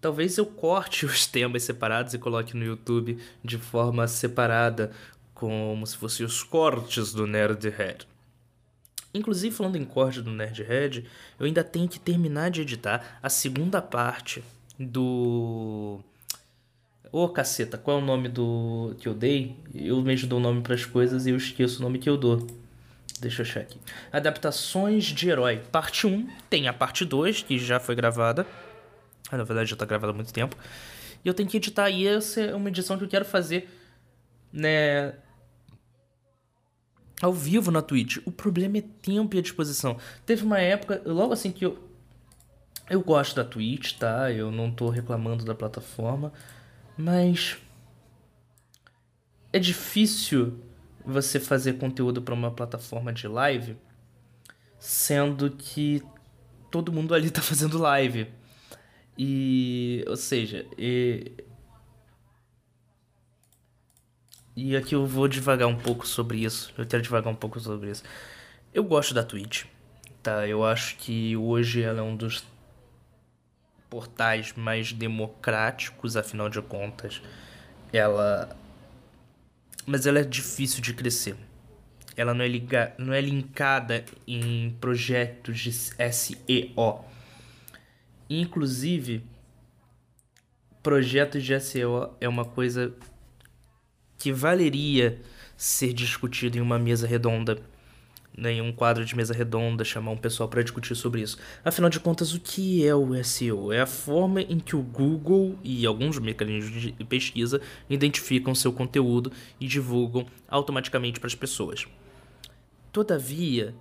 Talvez 0.00 0.38
eu 0.38 0.46
corte 0.46 1.04
os 1.06 1.26
temas 1.26 1.64
separados 1.64 2.14
e 2.14 2.18
coloque 2.18 2.56
no 2.56 2.64
YouTube 2.64 3.18
de 3.42 3.58
forma 3.58 4.06
separada, 4.06 4.92
como 5.34 5.86
se 5.86 5.96
fossem 5.96 6.24
os 6.24 6.42
cortes 6.42 7.12
do 7.12 7.26
Nerdhead. 7.26 8.06
Inclusive, 9.14 9.54
falando 9.54 9.76
em 9.76 9.84
corte 9.84 10.20
do 10.20 10.30
Nerdhead, 10.30 11.06
eu 11.38 11.46
ainda 11.46 11.62
tenho 11.62 11.88
que 11.88 12.00
terminar 12.00 12.50
de 12.50 12.60
editar 12.60 13.18
a 13.22 13.30
segunda 13.30 13.80
parte 13.80 14.42
do 14.78 16.00
Ô 17.14 17.26
oh, 17.26 17.28
caceta, 17.28 17.78
qual 17.78 18.00
é 18.00 18.02
o 18.02 18.04
nome 18.04 18.28
do 18.28 18.96
que 18.98 19.06
eu 19.06 19.14
dei? 19.14 19.56
Eu 19.72 20.02
mesmo 20.02 20.28
dou 20.28 20.40
nome 20.40 20.62
para 20.62 20.74
as 20.74 20.84
coisas 20.84 21.26
e 21.26 21.30
eu 21.30 21.36
esqueço 21.36 21.78
o 21.78 21.82
nome 21.82 22.00
que 22.00 22.10
eu 22.10 22.16
dou. 22.16 22.44
Deixa 23.20 23.42
eu 23.42 23.46
achar 23.46 23.60
aqui. 23.60 23.78
Adaptações 24.10 25.04
de 25.04 25.28
herói. 25.28 25.62
Parte 25.70 26.08
1. 26.08 26.28
Tem 26.50 26.66
a 26.66 26.72
parte 26.72 27.04
2, 27.04 27.42
que 27.42 27.56
já 27.56 27.78
foi 27.78 27.94
gravada. 27.94 28.44
Ah, 29.30 29.36
na 29.36 29.44
verdade 29.44 29.70
já 29.70 29.76
tá 29.76 29.86
gravada 29.86 30.12
há 30.12 30.14
muito 30.14 30.32
tempo. 30.32 30.56
E 31.24 31.28
eu 31.28 31.32
tenho 31.32 31.48
que 31.48 31.56
editar. 31.56 31.88
E 31.88 32.04
essa 32.04 32.40
é 32.40 32.52
uma 32.52 32.68
edição 32.68 32.98
que 32.98 33.04
eu 33.04 33.08
quero 33.08 33.24
fazer, 33.24 33.70
né? 34.52 35.14
Ao 37.24 37.32
vivo 37.32 37.70
na 37.70 37.80
Twitch. 37.80 38.18
O 38.26 38.30
problema 38.30 38.76
é 38.76 38.82
tempo 39.00 39.34
e 39.34 39.38
a 39.38 39.42
disposição. 39.42 39.96
Teve 40.26 40.44
uma 40.44 40.58
época, 40.58 41.00
logo 41.06 41.32
assim 41.32 41.50
que 41.50 41.64
eu. 41.64 41.78
Eu 42.90 43.00
gosto 43.00 43.34
da 43.34 43.42
Twitch, 43.42 43.94
tá? 43.94 44.30
Eu 44.30 44.50
não 44.50 44.70
tô 44.70 44.90
reclamando 44.90 45.42
da 45.42 45.54
plataforma. 45.54 46.34
Mas 46.98 47.56
é 49.50 49.58
difícil 49.58 50.60
você 51.02 51.40
fazer 51.40 51.78
conteúdo 51.78 52.20
para 52.20 52.34
uma 52.34 52.50
plataforma 52.50 53.10
de 53.10 53.26
live, 53.26 53.74
sendo 54.78 55.50
que 55.50 56.02
todo 56.70 56.92
mundo 56.92 57.14
ali 57.14 57.30
tá 57.32 57.40
fazendo 57.40 57.78
live. 57.78 58.28
E, 59.16 60.04
ou 60.06 60.16
seja, 60.18 60.66
e, 60.76 61.32
e 64.56 64.76
aqui 64.76 64.94
eu 64.94 65.06
vou 65.06 65.26
devagar 65.26 65.66
um 65.66 65.76
pouco 65.76 66.06
sobre 66.06 66.38
isso. 66.38 66.72
Eu 66.78 66.86
quero 66.86 67.02
devagar 67.02 67.32
um 67.32 67.36
pouco 67.36 67.58
sobre 67.58 67.90
isso. 67.90 68.04
Eu 68.72 68.84
gosto 68.84 69.12
da 69.12 69.22
Twitch, 69.22 69.64
tá? 70.22 70.46
Eu 70.46 70.64
acho 70.64 70.96
que 70.96 71.36
hoje 71.36 71.82
ela 71.82 72.00
é 72.00 72.02
um 72.02 72.16
dos 72.16 72.44
portais 73.90 74.52
mais 74.54 74.92
democráticos, 74.92 76.16
afinal 76.16 76.48
de 76.48 76.60
contas, 76.62 77.20
ela. 77.92 78.56
Mas 79.86 80.06
ela 80.06 80.20
é 80.20 80.24
difícil 80.24 80.80
de 80.80 80.94
crescer. 80.94 81.36
Ela 82.16 82.32
não 82.32 82.44
é, 82.44 82.48
liga... 82.48 82.94
não 82.96 83.12
é 83.12 83.20
linkada 83.20 84.04
em 84.26 84.70
projetos 84.80 85.58
de 85.58 85.72
SEO. 85.72 87.04
Inclusive, 88.30 89.24
projetos 90.82 91.42
de 91.42 91.58
SEO 91.60 92.14
é 92.20 92.28
uma 92.28 92.44
coisa 92.44 92.94
que 94.18 94.32
valeria 94.32 95.20
ser 95.56 95.92
discutido 95.92 96.58
em 96.58 96.60
uma 96.60 96.78
mesa 96.78 97.06
redonda 97.06 97.62
né, 98.36 98.52
em 98.52 98.60
um 98.60 98.72
quadro 98.72 99.04
de 99.04 99.16
mesa 99.16 99.32
redonda, 99.32 99.84
chamar 99.84 100.10
um 100.10 100.16
pessoal 100.16 100.48
para 100.48 100.62
discutir 100.62 100.94
sobre 100.94 101.22
isso. 101.22 101.38
Afinal 101.64 101.88
de 101.88 102.00
contas, 102.00 102.34
o 102.34 102.40
que 102.40 102.86
é 102.86 102.94
o 102.94 103.22
SEO? 103.22 103.72
É 103.72 103.80
a 103.80 103.86
forma 103.86 104.42
em 104.42 104.58
que 104.58 104.74
o 104.74 104.82
Google 104.82 105.56
e 105.62 105.86
alguns 105.86 106.18
mecanismos 106.18 106.82
de 106.82 107.04
pesquisa 107.04 107.60
identificam 107.88 108.54
seu 108.54 108.72
conteúdo 108.72 109.30
e 109.60 109.66
divulgam 109.66 110.26
automaticamente 110.48 111.20
para 111.20 111.28
as 111.28 111.34
pessoas. 111.34 111.86
Todavia, 112.92 113.74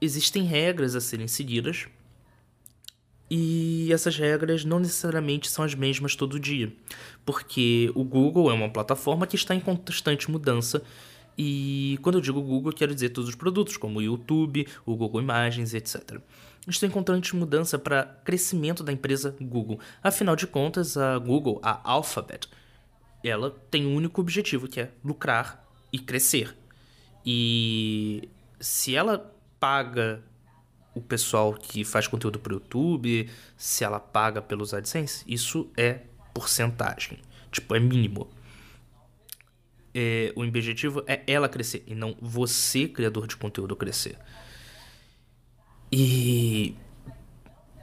existem 0.00 0.44
regras 0.44 0.94
a 0.94 1.00
serem 1.00 1.26
seguidas 1.26 1.86
e 3.30 3.92
essas 3.92 4.16
regras 4.16 4.64
não 4.64 4.78
necessariamente 4.78 5.50
são 5.50 5.64
as 5.64 5.74
mesmas 5.74 6.16
todo 6.16 6.40
dia, 6.40 6.72
porque 7.24 7.90
o 7.94 8.04
Google 8.04 8.50
é 8.50 8.54
uma 8.54 8.70
plataforma 8.70 9.26
que 9.26 9.36
está 9.36 9.54
em 9.54 9.60
constante 9.60 10.30
mudança 10.30 10.82
e 11.40 11.96
quando 12.02 12.16
eu 12.16 12.20
digo 12.20 12.42
Google, 12.42 12.72
eu 12.72 12.76
quero 12.76 12.92
dizer 12.92 13.10
todos 13.10 13.30
os 13.30 13.36
produtos, 13.36 13.76
como 13.76 14.00
o 14.00 14.02
YouTube, 14.02 14.66
o 14.84 14.96
Google 14.96 15.22
Imagens, 15.22 15.72
etc. 15.72 16.20
Estou 16.66 16.88
encontrando 16.88 17.24
mudança 17.34 17.78
para 17.78 18.04
crescimento 18.24 18.82
da 18.82 18.92
empresa 18.92 19.36
Google. 19.40 19.78
Afinal 20.02 20.34
de 20.34 20.48
contas, 20.48 20.96
a 20.96 21.16
Google, 21.16 21.60
a 21.62 21.80
Alphabet, 21.88 22.48
ela 23.22 23.56
tem 23.70 23.86
um 23.86 23.94
único 23.94 24.20
objetivo, 24.20 24.66
que 24.66 24.80
é 24.80 24.90
lucrar 25.04 25.64
e 25.92 25.98
crescer. 26.00 26.56
E 27.24 28.28
se 28.58 28.96
ela 28.96 29.32
paga 29.60 30.20
o 30.98 31.02
pessoal 31.02 31.54
que 31.54 31.84
faz 31.84 32.06
conteúdo 32.06 32.38
para 32.38 32.52
o 32.52 32.56
YouTube, 32.56 33.28
se 33.56 33.84
ela 33.84 34.00
paga 34.00 34.42
pelos 34.42 34.74
AdSense, 34.74 35.24
isso 35.26 35.70
é 35.76 36.00
porcentagem. 36.34 37.18
Tipo, 37.50 37.74
é 37.74 37.80
mínimo 37.80 38.28
é, 39.94 40.32
o 40.36 40.42
objetivo 40.42 41.02
é 41.08 41.22
ela 41.26 41.48
crescer 41.48 41.82
e 41.86 41.94
não 41.94 42.16
você, 42.20 42.86
criador 42.86 43.26
de 43.26 43.36
conteúdo, 43.36 43.74
crescer. 43.74 44.16
E 45.90 46.76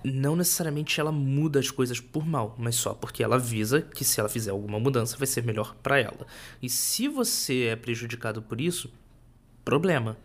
não 0.04 0.36
necessariamente 0.36 1.00
ela 1.00 1.12
muda 1.12 1.60
as 1.60 1.70
coisas 1.72 2.00
por 2.00 2.26
mal, 2.26 2.56
mas 2.58 2.76
só 2.76 2.94
porque 2.94 3.22
ela 3.24 3.36
avisa 3.36 3.82
que 3.82 4.06
se 4.06 4.20
ela 4.20 4.30
fizer 4.30 4.52
alguma 4.52 4.80
mudança 4.80 5.18
vai 5.18 5.28
ser 5.28 5.44
melhor 5.44 5.76
para 5.84 6.00
ela. 6.00 6.26
E 6.62 6.70
se 6.70 7.10
você 7.10 7.66
é 7.66 7.76
prejudicado 7.76 8.42
por 8.42 8.62
isso, 8.62 8.94
problema. 9.66 10.18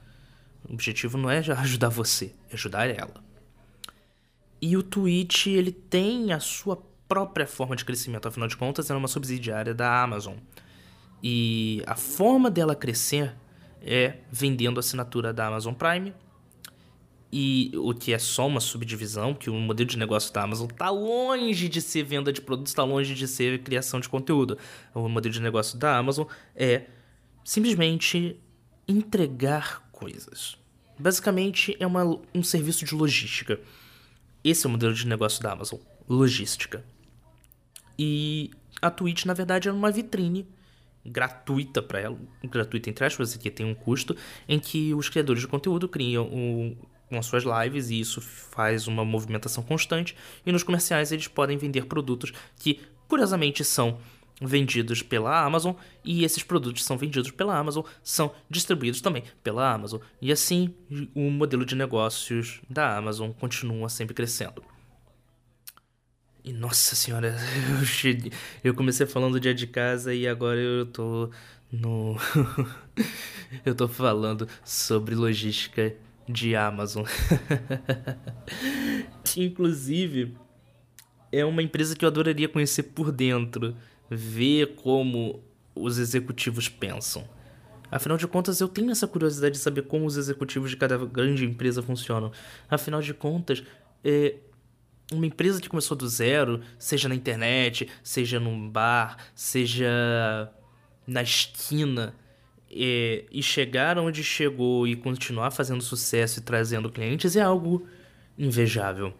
O 0.68 0.74
objetivo 0.74 1.18
não 1.18 1.30
é 1.30 1.38
ajudar 1.58 1.88
você, 1.88 2.34
é 2.50 2.54
ajudar 2.54 2.88
ela. 2.88 3.22
E 4.60 4.76
o 4.76 4.82
Twitch, 4.82 5.46
ele 5.46 5.72
tem 5.72 6.32
a 6.32 6.40
sua 6.40 6.76
própria 7.08 7.46
forma 7.46 7.74
de 7.74 7.84
crescimento, 7.84 8.28
afinal 8.28 8.46
de 8.46 8.56
contas, 8.56 8.90
é 8.90 8.94
uma 8.94 9.08
subsidiária 9.08 9.74
da 9.74 10.02
Amazon. 10.02 10.36
E 11.22 11.82
a 11.86 11.96
forma 11.96 12.50
dela 12.50 12.74
crescer 12.74 13.34
é 13.82 14.18
vendendo 14.30 14.78
assinatura 14.78 15.32
da 15.32 15.46
Amazon 15.46 15.74
Prime. 15.74 16.14
E 17.32 17.70
o 17.76 17.94
que 17.94 18.12
é 18.12 18.18
só 18.18 18.46
uma 18.46 18.60
subdivisão, 18.60 19.34
que 19.34 19.48
o 19.48 19.54
modelo 19.54 19.88
de 19.88 19.96
negócio 19.96 20.32
da 20.32 20.42
Amazon 20.42 20.68
está 20.68 20.90
longe 20.90 21.68
de 21.68 21.80
ser 21.80 22.02
venda 22.02 22.32
de 22.32 22.40
produtos, 22.40 22.72
está 22.72 22.82
longe 22.82 23.14
de 23.14 23.28
ser 23.28 23.62
criação 23.62 24.00
de 24.00 24.08
conteúdo. 24.08 24.58
O 24.92 25.08
modelo 25.08 25.32
de 25.32 25.40
negócio 25.40 25.78
da 25.78 25.96
Amazon 25.96 26.26
é 26.56 26.86
simplesmente 27.44 28.36
entregar 28.86 29.88
coisas. 30.00 30.56
Basicamente 30.98 31.76
é 31.78 31.86
uma, 31.86 32.18
um 32.34 32.42
serviço 32.42 32.84
de 32.84 32.94
logística. 32.94 33.60
Esse 34.42 34.66
é 34.66 34.68
o 34.68 34.72
modelo 34.72 34.94
de 34.94 35.06
negócio 35.06 35.42
da 35.42 35.52
Amazon, 35.52 35.78
logística. 36.08 36.82
E 37.98 38.50
a 38.80 38.90
Twitch, 38.90 39.26
na 39.26 39.34
verdade, 39.34 39.68
é 39.68 39.72
uma 39.72 39.90
vitrine 39.90 40.48
gratuita 41.04 41.82
para 41.82 42.00
ela, 42.00 42.18
gratuita 42.44 42.88
entre 42.90 43.04
aspas, 43.04 43.36
que 43.36 43.50
tem 43.50 43.66
um 43.66 43.74
custo, 43.74 44.16
em 44.48 44.58
que 44.58 44.94
os 44.94 45.08
criadores 45.08 45.42
de 45.42 45.48
conteúdo 45.48 45.88
criam 45.88 46.28
com 47.08 47.22
suas 47.22 47.44
lives 47.44 47.90
e 47.90 48.00
isso 48.00 48.20
faz 48.20 48.86
uma 48.86 49.04
movimentação 49.04 49.62
constante. 49.62 50.16
E 50.46 50.52
nos 50.52 50.62
comerciais 50.62 51.12
eles 51.12 51.28
podem 51.28 51.58
vender 51.58 51.86
produtos 51.86 52.32
que, 52.58 52.80
curiosamente, 53.06 53.64
são 53.64 53.98
vendidos 54.40 55.02
pela 55.02 55.44
Amazon 55.44 55.74
e 56.04 56.24
esses 56.24 56.42
produtos 56.42 56.84
são 56.84 56.96
vendidos 56.96 57.30
pela 57.30 57.56
Amazon 57.56 57.84
são 58.02 58.32
distribuídos 58.48 59.00
também 59.00 59.24
pela 59.44 59.72
Amazon 59.72 60.00
e 60.20 60.32
assim 60.32 60.74
o 61.14 61.30
modelo 61.30 61.64
de 61.64 61.74
negócios 61.74 62.60
da 62.68 62.96
Amazon 62.96 63.30
continua 63.32 63.88
sempre 63.88 64.14
crescendo. 64.14 64.62
E 66.42 66.52
nossa 66.52 66.96
senhora, 66.96 67.36
eu, 67.78 67.84
cheguei, 67.84 68.32
eu 68.64 68.74
comecei 68.74 69.06
falando 69.06 69.38
dia 69.38 69.54
de 69.54 69.66
casa 69.66 70.14
e 70.14 70.26
agora 70.26 70.58
eu 70.58 70.86
tô 70.86 71.30
no. 71.70 72.16
eu 73.64 73.74
tô 73.74 73.86
falando 73.86 74.48
sobre 74.64 75.14
logística 75.14 75.94
de 76.26 76.56
Amazon. 76.56 77.04
inclusive 79.36 80.34
é 81.32 81.44
uma 81.44 81.62
empresa 81.62 81.94
que 81.94 82.04
eu 82.04 82.08
adoraria 82.08 82.48
conhecer 82.48 82.84
por 82.84 83.12
dentro, 83.12 83.76
ver 84.10 84.74
como 84.74 85.42
os 85.74 85.98
executivos 85.98 86.68
pensam. 86.68 87.26
Afinal 87.90 88.18
de 88.18 88.26
contas, 88.26 88.60
eu 88.60 88.68
tenho 88.68 88.90
essa 88.90 89.06
curiosidade 89.06 89.54
de 89.54 89.60
saber 89.60 89.82
como 89.82 90.06
os 90.06 90.16
executivos 90.16 90.70
de 90.70 90.76
cada 90.76 90.96
grande 90.98 91.44
empresa 91.44 91.82
funcionam. 91.82 92.30
Afinal 92.68 93.00
de 93.00 93.14
contas, 93.14 93.62
é, 94.04 94.36
uma 95.12 95.26
empresa 95.26 95.60
que 95.60 95.68
começou 95.68 95.96
do 95.96 96.08
zero, 96.08 96.60
seja 96.78 97.08
na 97.08 97.14
internet, 97.14 97.88
seja 98.02 98.38
num 98.38 98.68
bar, 98.68 99.16
seja 99.34 100.52
na 101.06 101.22
esquina, 101.22 102.14
é, 102.70 103.24
e 103.32 103.42
chegar 103.42 103.98
onde 103.98 104.22
chegou 104.22 104.86
e 104.86 104.94
continuar 104.94 105.50
fazendo 105.50 105.82
sucesso 105.82 106.38
e 106.38 106.42
trazendo 106.42 106.90
clientes 106.90 107.34
é 107.34 107.40
algo 107.40 107.86
invejável. 108.38 109.12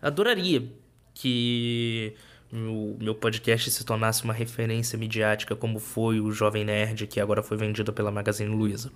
Adoraria 0.00 0.72
que 1.12 2.14
o 2.52 2.96
meu 2.98 3.14
podcast 3.14 3.70
se 3.70 3.84
tornasse 3.84 4.24
uma 4.24 4.32
referência 4.32 4.98
midiática 4.98 5.54
como 5.54 5.78
foi 5.78 6.20
o 6.20 6.32
Jovem 6.32 6.64
Nerd, 6.64 7.06
que 7.06 7.20
agora 7.20 7.42
foi 7.42 7.56
vendido 7.56 7.92
pela 7.92 8.10
Magazine 8.10 8.50
Luiza. 8.50 8.90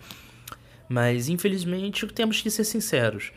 Mas, 0.88 1.28
infelizmente, 1.28 2.06
temos 2.08 2.40
que 2.40 2.50
ser 2.50 2.64
sinceros. 2.64 3.32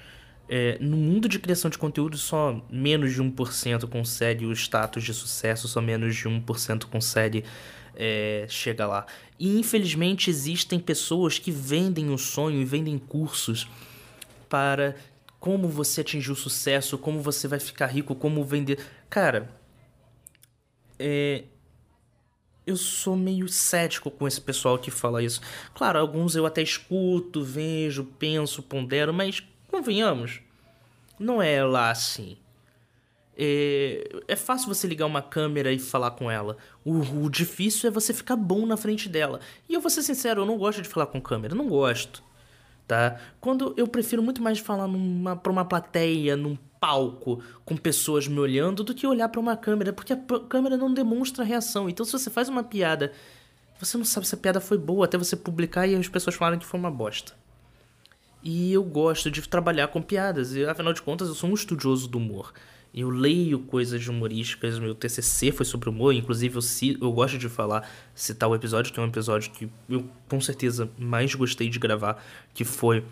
É, 0.47 0.77
no 0.79 0.95
mundo 0.95 1.27
de 1.27 1.39
criação 1.39 1.69
de 1.69 1.77
conteúdo, 1.77 2.17
só 2.17 2.63
menos 2.69 3.13
de 3.13 3.21
1% 3.21 3.89
consegue 3.89 4.45
o 4.45 4.51
status 4.51 5.03
de 5.03 5.13
sucesso, 5.13 5.67
só 5.67 5.81
menos 5.81 6.15
de 6.15 6.23
1% 6.29 6.85
consegue 6.85 7.43
é, 7.95 8.45
chegar 8.47 8.87
lá. 8.87 9.05
E 9.39 9.59
infelizmente 9.59 10.29
existem 10.29 10.79
pessoas 10.79 11.39
que 11.39 11.51
vendem 11.51 12.11
o 12.11 12.17
sonho 12.17 12.61
e 12.61 12.65
vendem 12.65 12.97
cursos 12.97 13.67
para 14.47 14.95
como 15.39 15.67
você 15.67 16.01
atingir 16.01 16.31
o 16.31 16.35
sucesso, 16.35 16.97
como 16.97 17.21
você 17.21 17.47
vai 17.47 17.59
ficar 17.59 17.87
rico, 17.87 18.15
como 18.15 18.43
vender. 18.43 18.79
Cara, 19.09 19.49
é, 20.99 21.43
eu 22.65 22.75
sou 22.75 23.15
meio 23.15 23.47
cético 23.47 24.09
com 24.09 24.27
esse 24.27 24.41
pessoal 24.41 24.77
que 24.77 24.89
fala 24.89 25.23
isso. 25.23 25.41
Claro, 25.73 25.99
alguns 25.99 26.35
eu 26.35 26.45
até 26.45 26.61
escuto, 26.61 27.43
vejo, 27.43 28.05
penso, 28.17 28.63
pondero, 28.63 29.13
mas 29.13 29.43
convenhamos, 29.69 30.41
não 31.19 31.41
é 31.41 31.63
lá 31.63 31.91
assim. 31.91 32.37
É, 33.37 34.07
é 34.29 34.35
fácil 34.35 34.73
você 34.73 34.87
ligar 34.87 35.05
uma 35.05 35.21
câmera 35.21 35.71
e 35.71 35.77
falar 35.77 36.11
com 36.11 36.31
ela. 36.31 36.57
O, 36.83 37.23
o, 37.23 37.29
difícil 37.29 37.89
é 37.89 37.91
você 37.91 38.13
ficar 38.13 38.37
bom 38.37 38.65
na 38.65 38.77
frente 38.77 39.09
dela. 39.09 39.41
E 39.67 39.73
eu 39.73 39.81
vou 39.81 39.89
ser 39.89 40.01
sincero, 40.03 40.41
eu 40.41 40.45
não 40.45 40.57
gosto 40.57 40.81
de 40.81 40.87
falar 40.87 41.07
com 41.07 41.21
câmera, 41.21 41.53
não 41.53 41.67
gosto. 41.67 42.23
Tá? 42.87 43.19
Quando 43.41 43.73
eu 43.77 43.87
prefiro 43.87 44.21
muito 44.21 44.43
mais 44.43 44.59
falar 44.59 44.87
numa, 44.87 45.35
pra 45.35 45.51
uma 45.51 45.65
plateia, 45.65 46.37
num 46.37 46.55
palco, 46.79 47.41
com 47.65 47.75
pessoas 47.75 48.27
me 48.27 48.39
olhando, 48.39 48.83
do 48.83 48.93
que 48.93 49.07
olhar 49.07 49.27
para 49.29 49.41
uma 49.41 49.57
câmera, 49.57 49.91
porque 49.91 50.13
a 50.13 50.19
câmera 50.47 50.77
não 50.77 50.93
demonstra 50.93 51.43
reação. 51.43 51.89
Então, 51.89 52.05
se 52.05 52.11
você 52.11 52.29
faz 52.29 52.47
uma 52.47 52.63
piada, 52.63 53.11
você 53.79 53.97
não 53.97 54.05
sabe 54.05 54.27
se 54.27 54.35
a 54.35 54.37
piada 54.37 54.61
foi 54.61 54.77
boa 54.77 55.05
até 55.05 55.17
você 55.17 55.35
publicar 55.35 55.87
e 55.87 55.95
as 55.95 56.07
pessoas 56.07 56.35
falarem 56.35 56.59
que 56.59 56.65
foi 56.65 56.79
uma 56.79 56.91
bosta. 56.91 57.33
E 58.43 58.71
eu 58.71 58.83
gosto 58.83 59.31
de 59.31 59.41
trabalhar 59.49 59.87
com 59.87 59.99
piadas, 59.99 60.53
e 60.53 60.63
afinal 60.63 60.93
de 60.93 61.01
contas 61.01 61.27
eu 61.27 61.33
sou 61.33 61.49
um 61.49 61.55
estudioso 61.55 62.07
do 62.07 62.19
humor. 62.19 62.53
Eu 62.95 63.09
leio 63.09 63.59
coisas 63.59 64.07
humorísticas, 64.07 64.79
meu 64.79 64.95
TCC 64.95 65.51
foi 65.51 65.65
sobre 65.65 65.89
humor, 65.89 66.13
inclusive 66.13 66.55
eu, 66.55 66.61
eu 67.01 67.11
gosto 67.11 67.37
de 67.37 67.49
falar, 67.49 67.89
citar 68.13 68.49
o 68.49 68.55
episódio, 68.55 68.93
que 68.93 68.99
é 68.99 69.03
um 69.03 69.07
episódio 69.07 69.51
que 69.51 69.69
eu 69.89 70.09
com 70.29 70.39
certeza 70.39 70.89
mais 70.97 71.35
gostei 71.35 71.67
de 71.67 71.77
gravar, 71.77 72.23
que 72.53 72.63
foi 72.63 73.03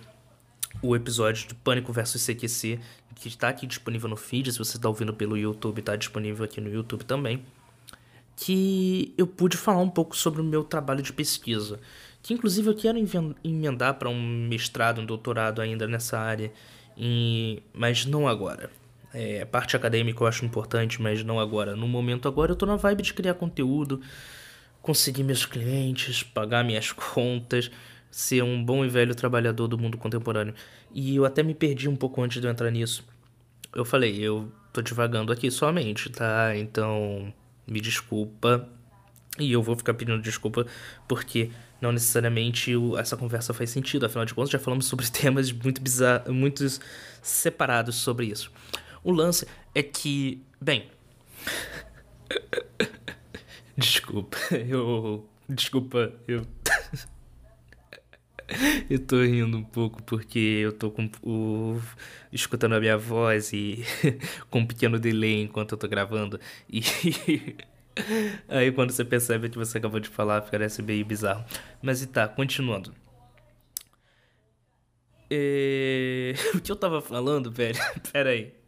o 0.81 0.95
episódio 0.95 1.47
de 1.49 1.55
Pânico 1.55 1.91
vs 1.91 2.25
CQC, 2.25 2.79
que 3.15 3.27
está 3.27 3.49
aqui 3.49 3.67
disponível 3.67 4.09
no 4.09 4.15
feed, 4.15 4.53
se 4.53 4.57
você 4.57 4.77
está 4.77 4.87
ouvindo 4.87 5.13
pelo 5.13 5.37
YouTube, 5.37 5.79
está 5.79 5.97
disponível 5.97 6.45
aqui 6.45 6.61
no 6.61 6.73
YouTube 6.73 7.03
também, 7.03 7.43
que 8.37 9.13
eu 9.17 9.27
pude 9.27 9.57
falar 9.57 9.81
um 9.81 9.89
pouco 9.89 10.15
sobre 10.15 10.39
o 10.39 10.43
meu 10.45 10.63
trabalho 10.63 11.01
de 11.01 11.11
pesquisa 11.11 11.79
que 12.23 12.33
inclusive 12.33 12.69
eu 12.69 12.75
quero 12.75 12.97
emendar 13.43 13.95
para 13.95 14.09
um 14.09 14.47
mestrado, 14.47 15.01
um 15.01 15.05
doutorado 15.05 15.61
ainda 15.61 15.85
nessa 15.85 16.17
área, 16.17 16.51
e... 16.97 17.61
mas 17.73 18.05
não 18.05 18.25
agora. 18.25 18.71
É, 19.13 19.41
a 19.41 19.45
parte 19.45 19.75
acadêmica 19.75 20.23
eu 20.23 20.27
acho 20.27 20.43
importante, 20.43 21.01
mas 21.01 21.23
não 21.23 21.39
agora. 21.39 21.75
No 21.75 21.87
momento 21.87 22.27
agora 22.27 22.51
eu 22.51 22.55
tô 22.55 22.65
na 22.65 22.75
vibe 22.75 23.03
de 23.03 23.13
criar 23.13 23.35
conteúdo, 23.35 24.01
conseguir 24.81 25.23
meus 25.23 25.45
clientes, 25.45 26.23
pagar 26.23 26.63
minhas 26.63 26.91
contas, 26.93 27.69
ser 28.09 28.43
um 28.43 28.63
bom 28.63 28.83
e 28.83 28.89
velho 28.89 29.13
trabalhador 29.13 29.67
do 29.67 29.77
mundo 29.77 29.97
contemporâneo. 29.97 30.55
E 30.91 31.15
eu 31.15 31.25
até 31.25 31.43
me 31.43 31.53
perdi 31.53 31.87
um 31.87 31.95
pouco 31.95 32.21
antes 32.21 32.41
de 32.41 32.47
eu 32.47 32.51
entrar 32.51 32.71
nisso. 32.71 33.05
Eu 33.75 33.85
falei, 33.85 34.19
eu 34.19 34.51
tô 34.71 34.81
divagando 34.81 35.31
aqui 35.31 35.49
somente, 35.49 36.09
tá? 36.09 36.55
Então, 36.55 37.33
me 37.67 37.79
desculpa. 37.79 38.67
E 39.39 39.51
eu 39.51 39.63
vou 39.63 39.75
ficar 39.75 39.95
pedindo 39.95 40.21
desculpa 40.21 40.65
porque 41.07 41.49
não 41.81 41.91
necessariamente 41.91 42.71
essa 42.99 43.17
conversa 43.17 43.53
faz 43.53 43.71
sentido. 43.71 44.05
Afinal 44.05 44.25
de 44.25 44.33
contas, 44.33 44.51
já 44.51 44.59
falamos 44.59 44.85
sobre 44.85 45.09
temas 45.11 45.51
muito 45.51 45.81
bizarros, 45.81 46.33
muito 46.33 46.63
separados 47.21 47.95
sobre 47.95 48.27
isso. 48.27 48.51
O 49.03 49.11
lance 49.11 49.47
é 49.75 49.83
que, 49.83 50.41
bem. 50.61 50.89
desculpa, 53.77 54.37
eu. 54.51 55.27
Desculpa, 55.49 56.13
eu. 56.27 56.45
eu 58.89 58.99
tô 58.99 59.21
rindo 59.21 59.57
um 59.57 59.63
pouco 59.63 60.01
porque 60.03 60.39
eu 60.39 60.71
tô 60.71 60.89
com 60.89 61.09
o. 61.21 61.81
escutando 62.31 62.75
a 62.75 62.79
minha 62.79 62.97
voz 62.97 63.51
e 63.51 63.83
com 64.49 64.59
um 64.59 64.65
pequeno 64.65 64.97
delay 64.99 65.43
enquanto 65.43 65.73
eu 65.73 65.77
tô 65.77 65.87
gravando. 65.87 66.39
E. 66.69 66.81
Aí 68.47 68.71
quando 68.71 68.91
você 68.91 69.05
percebe 69.05 69.49
que 69.49 69.57
você 69.57 69.77
acabou 69.77 69.99
de 69.99 70.09
falar, 70.09 70.41
parece 70.41 70.81
meio 70.81 71.05
bizarro. 71.05 71.45
Mas 71.81 72.01
e 72.01 72.07
tá, 72.07 72.27
continuando. 72.27 72.93
E... 75.29 76.35
o 76.55 76.61
que 76.61 76.71
eu 76.71 76.75
tava 76.75 77.01
falando, 77.01 77.51
velho? 77.51 77.77
Pera 78.11 78.29
aí. 78.31 78.62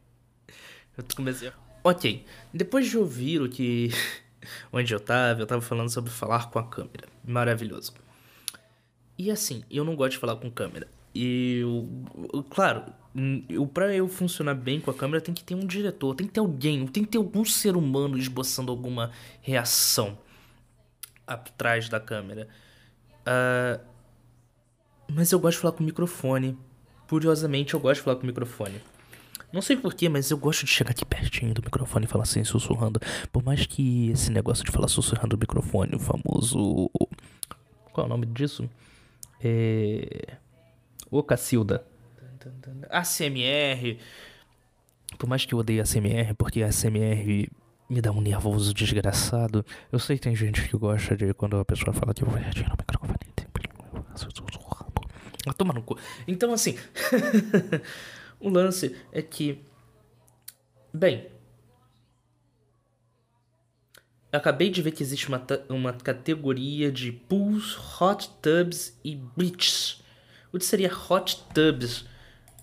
Eu 0.97 1.03
comecei. 1.15 1.51
Ok, 1.83 2.25
depois 2.53 2.87
de 2.87 2.97
ouvir 2.97 3.41
o 3.41 3.49
que. 3.49 3.89
Onde 4.71 4.93
eu 4.93 4.99
tava, 4.99 5.41
eu 5.41 5.47
tava 5.47 5.61
falando 5.61 5.89
sobre 5.89 6.11
falar 6.11 6.49
com 6.49 6.59
a 6.59 6.63
câmera. 6.63 7.07
Maravilhoso. 7.23 7.93
E 9.17 9.31
assim, 9.31 9.63
eu 9.71 9.83
não 9.83 9.95
gosto 9.95 10.13
de 10.13 10.17
falar 10.17 10.35
com 10.35 10.49
câmera. 10.51 10.87
E 11.13 11.59
eu, 11.59 12.43
claro, 12.49 12.83
eu, 13.47 13.65
pra 13.65 13.95
eu 13.95 14.07
funcionar 14.07 14.53
bem 14.53 14.81
com 14.81 14.91
a 14.91 14.93
câmera 14.93 15.21
tem 15.21 15.33
que 15.33 15.43
ter 15.43 15.55
um 15.55 15.65
diretor, 15.65 16.13
tem 16.13 16.27
que 16.27 16.33
ter 16.33 16.41
alguém, 16.41 16.85
tem 16.85 17.05
que 17.05 17.11
ter 17.11 17.17
algum 17.17 17.45
ser 17.45 17.77
humano 17.77 18.17
esboçando 18.17 18.69
alguma 18.69 19.11
reação 19.41 20.17
atrás 21.25 21.87
da 21.87 21.99
câmera. 21.99 22.49
Uh, 23.21 23.79
mas 25.07 25.31
eu 25.31 25.39
gosto 25.39 25.55
de 25.57 25.61
falar 25.61 25.73
com 25.73 25.83
o 25.83 25.85
microfone. 25.85 26.57
Curiosamente, 27.07 27.73
eu 27.73 27.79
gosto 27.79 27.99
de 27.99 28.03
falar 28.03 28.17
com 28.17 28.23
o 28.23 28.27
microfone. 28.27 28.81
Não 29.55 29.61
sei 29.61 29.77
porquê, 29.77 30.09
mas 30.09 30.29
eu 30.29 30.37
gosto 30.37 30.65
de 30.65 30.71
chegar 30.73 30.91
aqui 30.91 31.05
pertinho 31.05 31.53
do 31.53 31.61
microfone 31.63 32.03
e 32.03 32.09
falar 32.09 32.23
assim, 32.23 32.43
sussurrando. 32.43 32.99
Por 33.31 33.41
mais 33.41 33.65
que 33.65 34.09
esse 34.09 34.29
negócio 34.29 34.65
de 34.65 34.69
falar 34.69 34.89
sussurrando 34.89 35.37
o 35.37 35.39
microfone, 35.39 35.95
o 35.95 35.99
famoso. 35.99 36.91
Qual 37.93 38.03
é 38.03 38.05
o 38.05 38.09
nome 38.09 38.25
disso? 38.25 38.69
É. 39.41 40.35
Ô 41.09 41.23
Cacilda. 41.23 41.87
ACMR. 42.89 43.97
Por 45.17 45.29
mais 45.29 45.45
que 45.45 45.53
eu 45.53 45.59
odeie 45.59 45.79
ACMR, 45.79 46.33
porque 46.37 46.61
ACMR 46.61 47.49
me 47.89 48.01
dá 48.01 48.11
um 48.11 48.19
nervoso 48.19 48.73
desgraçado. 48.73 49.65
Eu 49.89 49.99
sei 49.99 50.17
que 50.17 50.23
tem 50.23 50.35
gente 50.35 50.67
que 50.67 50.77
gosta 50.77 51.15
de 51.15 51.33
quando 51.33 51.55
a 51.55 51.63
pessoa 51.63 51.93
fala 51.93 52.13
que 52.13 52.23
eu 52.23 52.27
vou 52.27 52.37
reagir 52.37 52.67
no 52.67 52.75
microfone. 52.77 53.19
Toma 55.57 55.73
no 55.73 55.81
cu. 55.81 55.97
Então, 56.27 56.51
assim. 56.51 56.75
o 58.39 58.49
lance 58.49 58.95
é 59.11 59.21
que. 59.21 59.59
Bem. 60.93 61.29
Acabei 64.31 64.69
de 64.69 64.81
ver 64.81 64.91
que 64.91 65.01
existe 65.01 65.29
uma, 65.29 65.45
uma 65.69 65.93
categoria 65.93 66.91
de 66.91 67.11
pools, 67.11 67.77
hot 67.99 68.29
tubs 68.41 68.99
e 69.03 69.15
beaches 69.15 70.03
o 70.55 70.57
que 70.57 70.63
seria 70.63 70.89
hot 70.89 71.43
tubs 71.53 72.05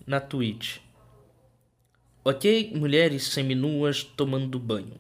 na 0.07 0.19
Twitch. 0.19 0.79
Ok, 2.25 2.73
mulheres 2.75 3.25
seminuas 3.25 4.03
tomando 4.03 4.59
banho. 4.59 4.99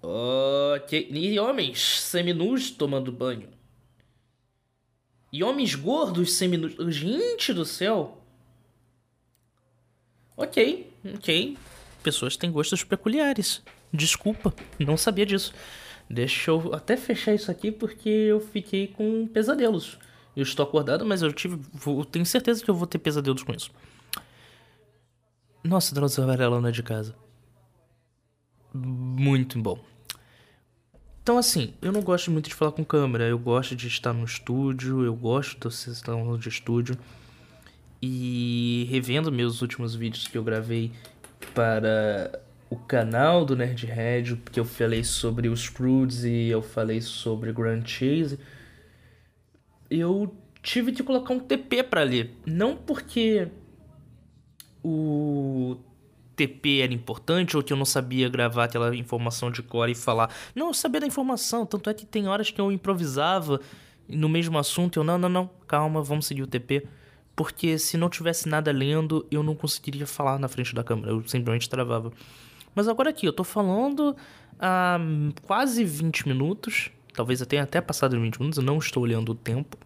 Ok, 0.00 1.08
e 1.10 1.38
homens 1.40 2.00
seminus 2.02 2.70
tomando 2.70 3.10
banho. 3.10 3.48
E 5.32 5.42
homens 5.42 5.74
gordos 5.74 6.34
seminus. 6.34 6.74
Gente 6.94 7.52
do 7.52 7.64
céu! 7.64 8.23
Ok, 10.36 10.92
ok. 11.14 11.56
Pessoas 12.02 12.36
têm 12.36 12.50
gostos 12.50 12.84
peculiares. 12.84 13.62
Desculpa, 13.92 14.52
não 14.78 14.96
sabia 14.96 15.24
disso. 15.24 15.54
Deixa 16.10 16.50
eu 16.50 16.74
até 16.74 16.96
fechar 16.96 17.34
isso 17.34 17.50
aqui 17.50 17.70
porque 17.70 18.08
eu 18.08 18.40
fiquei 18.40 18.88
com 18.88 19.26
pesadelos. 19.26 19.98
Eu 20.36 20.42
estou 20.42 20.64
acordado, 20.64 21.04
mas 21.04 21.22
eu 21.22 21.32
tive. 21.32 21.58
Tenho 22.10 22.26
certeza 22.26 22.62
que 22.62 22.70
eu 22.70 22.74
vou 22.74 22.86
ter 22.86 22.98
pesadelos 22.98 23.42
com 23.42 23.52
isso. 23.52 23.70
Nossa, 25.62 25.94
Drosselvarela 25.94 26.60
não 26.60 26.68
é 26.68 26.72
de 26.72 26.82
casa. 26.82 27.14
Muito 28.72 29.58
bom. 29.60 29.78
Então, 31.22 31.38
assim, 31.38 31.72
eu 31.80 31.90
não 31.90 32.02
gosto 32.02 32.30
muito 32.30 32.50
de 32.50 32.54
falar 32.54 32.72
com 32.72 32.84
câmera. 32.84 33.24
Eu 33.24 33.38
gosto 33.38 33.74
de 33.74 33.86
estar 33.88 34.12
no 34.12 34.24
estúdio, 34.24 35.04
eu 35.04 35.14
gosto 35.14 35.70
de 35.70 35.74
estar 35.74 36.36
de 36.36 36.48
estúdio. 36.48 36.98
E 38.00 38.86
revendo 38.90 39.32
meus 39.32 39.62
últimos 39.62 39.94
vídeos 39.94 40.26
que 40.28 40.36
eu 40.36 40.44
gravei 40.44 40.92
para 41.54 42.42
o 42.68 42.76
canal 42.76 43.44
do 43.44 43.56
Nerdhead, 43.56 44.36
porque 44.36 44.58
eu 44.58 44.64
falei 44.64 45.04
sobre 45.04 45.48
os 45.48 45.68
Prudes 45.68 46.24
e 46.24 46.48
eu 46.48 46.60
falei 46.60 47.00
sobre 47.00 47.52
Grand 47.52 47.84
Chase, 47.84 48.38
eu 49.90 50.34
tive 50.62 50.92
que 50.92 51.02
colocar 51.02 51.32
um 51.32 51.40
TP 51.40 51.82
para 51.82 52.02
ler. 52.02 52.36
Não 52.44 52.76
porque 52.76 53.48
o 54.82 55.76
TP 56.34 56.80
era 56.80 56.92
importante 56.92 57.56
ou 57.56 57.62
que 57.62 57.72
eu 57.72 57.76
não 57.76 57.84
sabia 57.84 58.28
gravar 58.28 58.64
aquela 58.64 58.94
informação 58.94 59.50
de 59.50 59.62
core 59.62 59.92
e 59.92 59.94
falar. 59.94 60.34
Não, 60.54 60.68
eu 60.68 60.74
sabia 60.74 61.00
da 61.00 61.06
informação, 61.06 61.64
tanto 61.64 61.88
é 61.88 61.94
que 61.94 62.04
tem 62.04 62.26
horas 62.28 62.50
que 62.50 62.60
eu 62.60 62.72
improvisava 62.72 63.60
no 64.08 64.28
mesmo 64.28 64.58
assunto, 64.58 64.98
eu 64.98 65.04
não, 65.04 65.16
não, 65.16 65.28
não, 65.28 65.50
calma, 65.66 66.02
vamos 66.02 66.26
seguir 66.26 66.42
o 66.42 66.46
TP. 66.46 66.86
Porque 67.36 67.78
se 67.78 67.96
não 67.96 68.08
tivesse 68.08 68.48
nada 68.48 68.70
lendo, 68.70 69.26
eu 69.30 69.42
não 69.42 69.54
conseguiria 69.54 70.06
falar 70.06 70.38
na 70.38 70.48
frente 70.48 70.74
da 70.74 70.84
câmera, 70.84 71.10
eu 71.10 71.26
simplesmente 71.26 71.68
travava. 71.68 72.12
Mas 72.74 72.88
agora 72.88 73.10
aqui, 73.10 73.26
eu 73.26 73.32
tô 73.32 73.44
falando 73.44 74.16
há 74.58 74.98
quase 75.42 75.84
20 75.84 76.28
minutos, 76.28 76.90
talvez 77.12 77.42
até 77.42 77.58
até 77.58 77.80
passado 77.80 78.20
20 78.20 78.38
minutos, 78.38 78.58
eu 78.58 78.64
não 78.64 78.78
estou 78.78 79.02
olhando 79.02 79.32
o 79.32 79.34
tempo. 79.34 79.76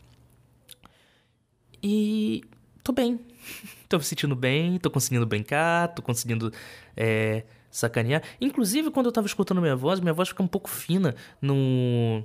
E 1.83 2.43
tô 2.83 2.93
bem. 2.93 3.21
tô 3.89 3.99
me 3.99 4.05
sentindo 4.05 4.35
bem, 4.37 4.79
tô 4.79 4.91
conseguindo 4.91 5.27
brincar, 5.27 5.89
tô 5.89 6.03
conseguindo 6.03 6.53
é, 6.97 7.45
sacanear. 7.71 8.23
Inclusive, 8.41 8.91
quando 8.91 9.07
eu 9.07 9.13
tava 9.13 9.27
escutando 9.27 9.61
minha 9.61 9.77
voz, 9.77 10.01
minha 10.01 10.13
voz 10.13 10.29
fica 10.29 10.43
um 10.43 10.49
pouco 10.49 10.69
fina 10.69 11.15
no, 11.41 12.25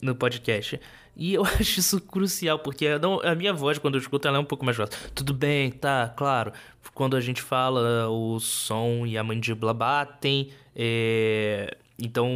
no 0.00 0.14
podcast. 0.14 0.80
E 1.16 1.34
eu 1.34 1.44
acho 1.60 1.80
isso 1.80 2.00
crucial, 2.00 2.58
porque 2.60 2.86
a 2.86 3.34
minha 3.34 3.52
voz, 3.52 3.78
quando 3.78 3.96
eu 3.96 4.00
escuto, 4.00 4.28
ela 4.28 4.38
é 4.38 4.40
um 4.40 4.44
pouco 4.44 4.64
mais 4.64 4.76
grossa. 4.76 4.92
Tudo 5.14 5.34
bem, 5.34 5.70
tá, 5.70 6.12
claro. 6.16 6.52
Quando 6.94 7.16
a 7.16 7.20
gente 7.20 7.42
fala, 7.42 8.08
o 8.08 8.40
som 8.40 9.04
e 9.06 9.18
a 9.18 9.24
mandíbula 9.24 9.74
batem. 9.74 10.50
É... 10.74 11.76
Então, 12.00 12.28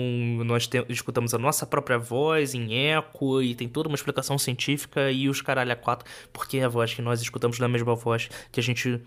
nós 0.45 0.67
te... 0.67 0.85
escutamos 0.89 1.33
a 1.35 1.39
nossa 1.39 1.65
própria 1.65 1.97
voz 1.97 2.53
em 2.55 2.75
eco 2.89 3.41
e 3.41 3.55
tem 3.55 3.69
toda 3.69 3.89
uma 3.89 3.95
explicação 3.95 4.37
científica 4.37 5.11
e 5.13 5.29
os 5.29 5.41
caralho 5.41 5.73
a 5.73 5.77
quatro, 5.77 6.09
porque 6.33 6.59
é 6.59 6.65
a 6.65 6.69
voz 6.69 6.93
que 6.93 7.01
nós 7.01 7.23
escutamos 7.23 7.61
na 7.61 7.69
mesma 7.69 7.95
voz 7.95 8.29
que 8.51 8.59
a 8.59 8.63
gente 8.63 9.01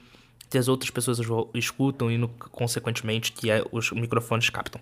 que 0.49 0.57
as 0.57 0.67
outras 0.67 0.89
pessoas 0.89 1.19
escutam 1.53 2.11
e, 2.11 2.17
no, 2.17 2.29
consequentemente, 2.29 3.31
que 3.31 3.49
é, 3.49 3.63
os 3.71 3.91
microfones 3.91 4.49
captam. 4.49 4.79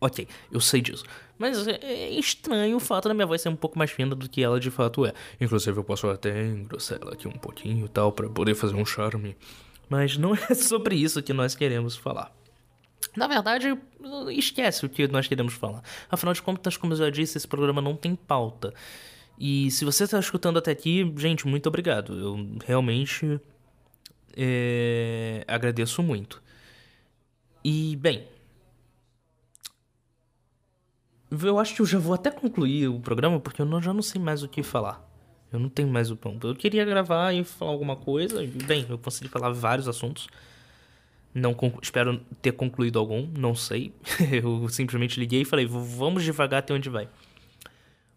Ok, 0.00 0.26
eu 0.50 0.60
sei 0.60 0.80
disso. 0.80 1.04
Mas 1.38 1.66
é, 1.66 1.78
é 1.82 2.10
estranho 2.10 2.76
o 2.76 2.80
fato 2.80 3.08
da 3.08 3.14
minha 3.14 3.26
voz 3.26 3.42
ser 3.42 3.48
um 3.48 3.56
pouco 3.56 3.78
mais 3.78 3.90
fina 3.90 4.14
do 4.14 4.28
que 4.28 4.42
ela 4.42 4.58
de 4.58 4.70
fato 4.70 5.04
é. 5.04 5.12
Inclusive, 5.40 5.78
eu 5.78 5.84
posso 5.84 6.08
até 6.08 6.46
engrossar 6.46 6.98
ela 7.00 7.12
aqui 7.12 7.28
um 7.28 7.32
pouquinho 7.32 7.86
e 7.86 7.88
tal, 7.88 8.12
para 8.12 8.28
poder 8.28 8.54
fazer 8.54 8.76
um 8.76 8.84
charme. 8.84 9.36
Mas 9.88 10.16
não 10.16 10.34
é 10.48 10.54
sobre 10.54 10.96
isso 10.96 11.22
que 11.22 11.32
nós 11.32 11.54
queremos 11.54 11.96
falar. 11.96 12.32
Na 13.16 13.26
verdade, 13.26 13.76
esquece 14.30 14.86
o 14.86 14.88
que 14.88 15.06
nós 15.08 15.26
queremos 15.26 15.54
falar. 15.54 15.82
Afinal 16.10 16.32
de 16.32 16.42
contas, 16.42 16.76
como 16.76 16.92
eu 16.92 16.96
já 16.96 17.10
disse, 17.10 17.36
esse 17.38 17.48
programa 17.48 17.80
não 17.80 17.96
tem 17.96 18.14
pauta. 18.14 18.72
E 19.38 19.70
se 19.70 19.84
você 19.84 20.04
está 20.04 20.18
escutando 20.18 20.58
até 20.58 20.70
aqui, 20.70 21.10
gente, 21.16 21.46
muito 21.46 21.66
obrigado. 21.66 22.12
Eu 22.18 22.58
realmente 22.64 23.40
é, 24.36 25.44
agradeço 25.48 26.02
muito. 26.02 26.42
E, 27.64 27.96
bem, 27.96 28.26
eu 31.30 31.58
acho 31.58 31.74
que 31.74 31.82
eu 31.82 31.86
já 31.86 31.98
vou 31.98 32.14
até 32.14 32.30
concluir 32.30 32.88
o 32.88 33.00
programa, 33.00 33.38
porque 33.38 33.62
eu 33.62 33.66
não, 33.66 33.80
já 33.80 33.92
não 33.92 34.02
sei 34.02 34.20
mais 34.20 34.42
o 34.42 34.48
que 34.48 34.62
falar. 34.62 35.08
Eu 35.52 35.58
não 35.58 35.68
tenho 35.68 35.88
mais 35.88 36.10
o 36.10 36.16
pão. 36.16 36.38
Eu 36.42 36.54
queria 36.54 36.84
gravar 36.84 37.32
e 37.32 37.42
falar 37.44 37.72
alguma 37.72 37.96
coisa. 37.96 38.44
Bem, 38.66 38.86
eu 38.88 38.98
consegui 38.98 39.28
falar 39.28 39.50
vários 39.50 39.88
assuntos. 39.88 40.28
Não 41.34 41.56
espero 41.80 42.20
ter 42.42 42.52
concluído 42.52 42.98
algum, 42.98 43.26
não 43.36 43.54
sei. 43.54 43.92
eu 44.32 44.68
simplesmente 44.68 45.18
liguei 45.18 45.42
e 45.42 45.44
falei, 45.44 45.66
vamos 45.66 46.22
devagar 46.24 46.60
até 46.60 46.74
onde 46.74 46.88
vai. 46.88 47.08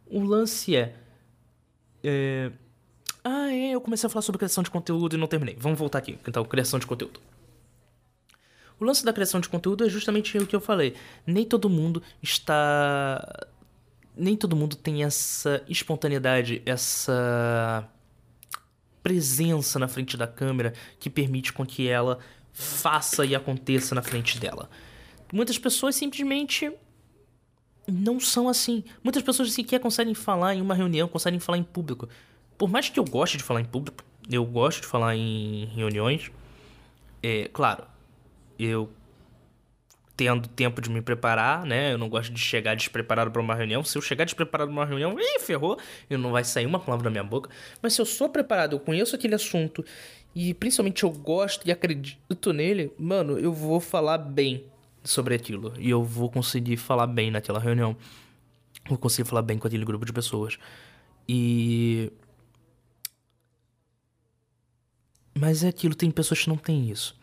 O 0.07 0.23
lance 0.23 0.75
é, 0.75 0.95
é. 2.03 2.51
Ah, 3.23 3.51
é, 3.51 3.71
eu 3.71 3.81
comecei 3.81 4.05
a 4.07 4.09
falar 4.09 4.21
sobre 4.21 4.37
criação 4.39 4.63
de 4.63 4.69
conteúdo 4.69 5.15
e 5.15 5.19
não 5.19 5.27
terminei. 5.27 5.55
Vamos 5.57 5.79
voltar 5.79 5.99
aqui. 5.99 6.17
Então, 6.27 6.43
criação 6.45 6.77
de 6.77 6.85
conteúdo. 6.85 7.19
O 8.83 8.85
lance 8.85 9.05
da 9.05 9.13
criação 9.13 9.39
de 9.39 9.47
conteúdo 9.47 9.85
é 9.85 9.89
justamente 9.89 10.37
o 10.37 10.45
que 10.45 10.53
eu 10.53 10.59
falei. 10.59 10.93
Nem 11.25 11.45
todo 11.45 11.69
mundo 11.69 12.03
está. 12.21 13.47
Nem 14.13 14.35
todo 14.35 14.57
mundo 14.57 14.75
tem 14.75 15.05
essa 15.05 15.63
espontaneidade, 15.69 16.61
essa 16.65 17.89
presença 19.01 19.79
na 19.79 19.87
frente 19.87 20.17
da 20.17 20.27
câmera 20.27 20.73
que 20.99 21.09
permite 21.09 21.53
com 21.53 21.65
que 21.65 21.87
ela 21.87 22.19
faça 22.51 23.25
e 23.25 23.33
aconteça 23.33 23.95
na 23.95 24.01
frente 24.01 24.37
dela. 24.37 24.69
Muitas 25.31 25.57
pessoas 25.57 25.95
simplesmente 25.95 26.69
não 27.87 28.19
são 28.19 28.49
assim. 28.49 28.83
Muitas 29.01 29.23
pessoas 29.23 29.53
sequer 29.53 29.79
conseguem 29.79 30.13
falar 30.13 30.55
em 30.55 30.61
uma 30.61 30.75
reunião, 30.75 31.07
conseguem 31.07 31.39
falar 31.39 31.57
em 31.57 31.63
público. 31.63 32.09
Por 32.57 32.69
mais 32.69 32.89
que 32.89 32.99
eu 32.99 33.05
goste 33.05 33.37
de 33.37 33.43
falar 33.43 33.61
em 33.61 33.65
público, 33.65 34.03
eu 34.29 34.43
gosto 34.43 34.81
de 34.81 34.87
falar 34.87 35.15
em 35.15 35.67
reuniões. 35.73 36.29
É, 37.23 37.49
claro, 37.53 37.92
eu 38.57 38.89
tendo 40.15 40.47
tempo 40.47 40.81
de 40.81 40.89
me 40.89 41.01
preparar, 41.01 41.65
né? 41.65 41.93
Eu 41.93 41.97
não 41.97 42.07
gosto 42.07 42.31
de 42.31 42.39
chegar 42.39 42.75
despreparado 42.75 43.31
para 43.31 43.41
uma 43.41 43.55
reunião. 43.55 43.83
Se 43.83 43.97
eu 43.97 44.01
chegar 44.01 44.25
despreparado 44.25 44.69
para 44.71 44.79
uma 44.79 44.85
reunião, 44.85 45.19
ih, 45.19 45.39
ferrou, 45.39 45.77
e 46.09 46.15
não 46.15 46.31
vai 46.31 46.43
sair 46.43 46.65
uma 46.65 46.79
palavra 46.79 47.05
da 47.05 47.09
minha 47.09 47.23
boca. 47.23 47.49
Mas 47.81 47.93
se 47.93 48.01
eu 48.01 48.05
sou 48.05 48.29
preparado, 48.29 48.75
eu 48.75 48.79
conheço 48.79 49.15
aquele 49.15 49.35
assunto 49.35 49.83
e 50.35 50.53
principalmente 50.53 51.03
eu 51.03 51.11
gosto 51.11 51.67
e 51.67 51.71
acredito 51.71 52.53
nele, 52.53 52.91
mano, 52.97 53.37
eu 53.37 53.53
vou 53.53 53.79
falar 53.79 54.17
bem 54.17 54.65
sobre 55.03 55.35
aquilo 55.35 55.73
e 55.77 55.89
eu 55.89 56.03
vou 56.03 56.29
conseguir 56.29 56.77
falar 56.77 57.07
bem 57.07 57.31
naquela 57.31 57.59
reunião. 57.59 57.95
Vou 58.87 58.97
conseguir 58.97 59.27
falar 59.27 59.41
bem 59.41 59.57
com 59.57 59.67
aquele 59.67 59.85
grupo 59.85 60.05
de 60.05 60.13
pessoas. 60.13 60.57
E 61.27 62.11
mas 65.35 65.63
é 65.63 65.69
aquilo, 65.69 65.95
tem 65.95 66.11
pessoas 66.11 66.41
que 66.41 66.49
não 66.49 66.57
têm 66.57 66.89
isso. 66.89 67.15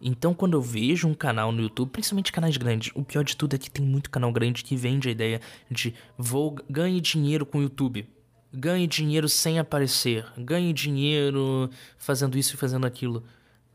Então, 0.00 0.34
quando 0.34 0.56
eu 0.56 0.60
vejo 0.60 1.08
um 1.08 1.14
canal 1.14 1.50
no 1.50 1.62
YouTube, 1.62 1.90
principalmente 1.90 2.32
canais 2.32 2.56
grandes, 2.56 2.92
o 2.94 3.02
pior 3.02 3.24
de 3.24 3.36
tudo 3.36 3.56
é 3.56 3.58
que 3.58 3.70
tem 3.70 3.84
muito 3.84 4.10
canal 4.10 4.30
grande 4.30 4.62
que 4.62 4.76
vende 4.76 5.08
a 5.08 5.12
ideia 5.12 5.40
de 5.70 5.94
vou 6.18 6.56
ganhe 6.68 7.00
dinheiro 7.00 7.46
com 7.46 7.58
o 7.58 7.62
YouTube. 7.62 8.08
Ganhe 8.52 8.86
dinheiro 8.86 9.28
sem 9.28 9.58
aparecer. 9.58 10.26
Ganhe 10.36 10.72
dinheiro 10.72 11.70
fazendo 11.98 12.38
isso 12.38 12.54
e 12.54 12.58
fazendo 12.58 12.86
aquilo. 12.86 13.24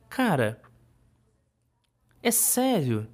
Cara, 0.10 0.62
é 2.22 2.32
sério. 2.32 3.08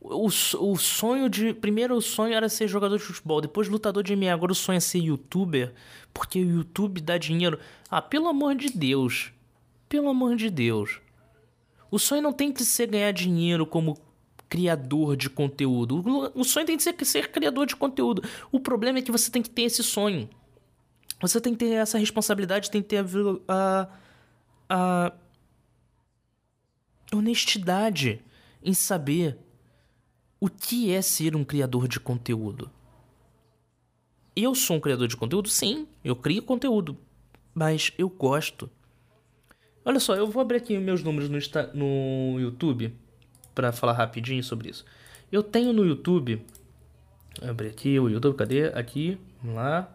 O, 0.00 0.26
o 0.26 0.76
sonho 0.76 1.30
de. 1.30 1.54
Primeiro 1.54 1.96
o 1.96 2.02
sonho 2.02 2.34
era 2.34 2.48
ser 2.48 2.68
jogador 2.68 2.98
de 2.98 3.02
futebol, 3.02 3.40
depois 3.40 3.68
lutador 3.68 4.02
de 4.02 4.14
MMA, 4.14 4.32
agora 4.32 4.52
o 4.52 4.54
sonho 4.54 4.76
é 4.76 4.80
ser 4.80 4.98
youtuber, 4.98 5.72
porque 6.12 6.40
o 6.40 6.50
YouTube 6.50 7.00
dá 7.00 7.16
dinheiro. 7.16 7.58
Ah, 7.90 8.02
pelo 8.02 8.28
amor 8.28 8.54
de 8.54 8.68
Deus. 8.68 9.32
Pelo 9.88 10.10
amor 10.10 10.36
de 10.36 10.50
Deus. 10.50 11.00
O 11.94 11.98
sonho 12.00 12.20
não 12.20 12.32
tem 12.32 12.50
que 12.50 12.64
ser 12.64 12.88
ganhar 12.88 13.12
dinheiro 13.12 13.64
como 13.64 13.96
criador 14.48 15.16
de 15.16 15.30
conteúdo. 15.30 16.02
O 16.34 16.42
sonho 16.42 16.66
tem 16.66 16.76
que 16.76 16.82
ser 16.82 16.96
ser 17.04 17.30
criador 17.30 17.66
de 17.66 17.76
conteúdo. 17.76 18.20
O 18.50 18.58
problema 18.58 18.98
é 18.98 19.02
que 19.02 19.12
você 19.12 19.30
tem 19.30 19.40
que 19.40 19.48
ter 19.48 19.62
esse 19.62 19.80
sonho. 19.80 20.28
Você 21.20 21.40
tem 21.40 21.52
que 21.52 21.64
ter 21.64 21.70
essa 21.74 21.96
responsabilidade, 21.96 22.68
tem 22.68 22.82
que 22.82 22.88
ter 22.88 22.96
a, 23.46 23.88
a, 24.68 25.12
a 27.12 27.16
honestidade 27.16 28.20
em 28.60 28.74
saber 28.74 29.38
o 30.40 30.48
que 30.48 30.90
é 30.90 31.00
ser 31.00 31.36
um 31.36 31.44
criador 31.44 31.86
de 31.86 32.00
conteúdo. 32.00 32.68
Eu 34.34 34.52
sou 34.56 34.78
um 34.78 34.80
criador 34.80 35.06
de 35.06 35.16
conteúdo? 35.16 35.48
Sim, 35.48 35.86
eu 36.02 36.16
crio 36.16 36.42
conteúdo. 36.42 36.98
Mas 37.54 37.92
eu 37.96 38.08
gosto 38.08 38.68
Olha 39.84 40.00
só, 40.00 40.14
eu 40.14 40.26
vou 40.26 40.40
abrir 40.40 40.56
aqui 40.56 40.78
meus 40.78 41.02
números 41.02 41.28
no, 41.28 41.38
no 41.74 42.40
YouTube 42.40 42.94
para 43.54 43.70
falar 43.72 43.92
rapidinho 43.92 44.42
sobre 44.42 44.70
isso. 44.70 44.84
Eu 45.30 45.42
tenho 45.42 45.72
no 45.72 45.84
YouTube. 45.84 46.44
Abrir 47.42 47.68
aqui 47.68 47.98
o 47.98 48.08
YouTube, 48.08 48.36
cadê? 48.36 48.66
Aqui, 48.68 49.18
vamos 49.42 49.56
lá. 49.56 49.94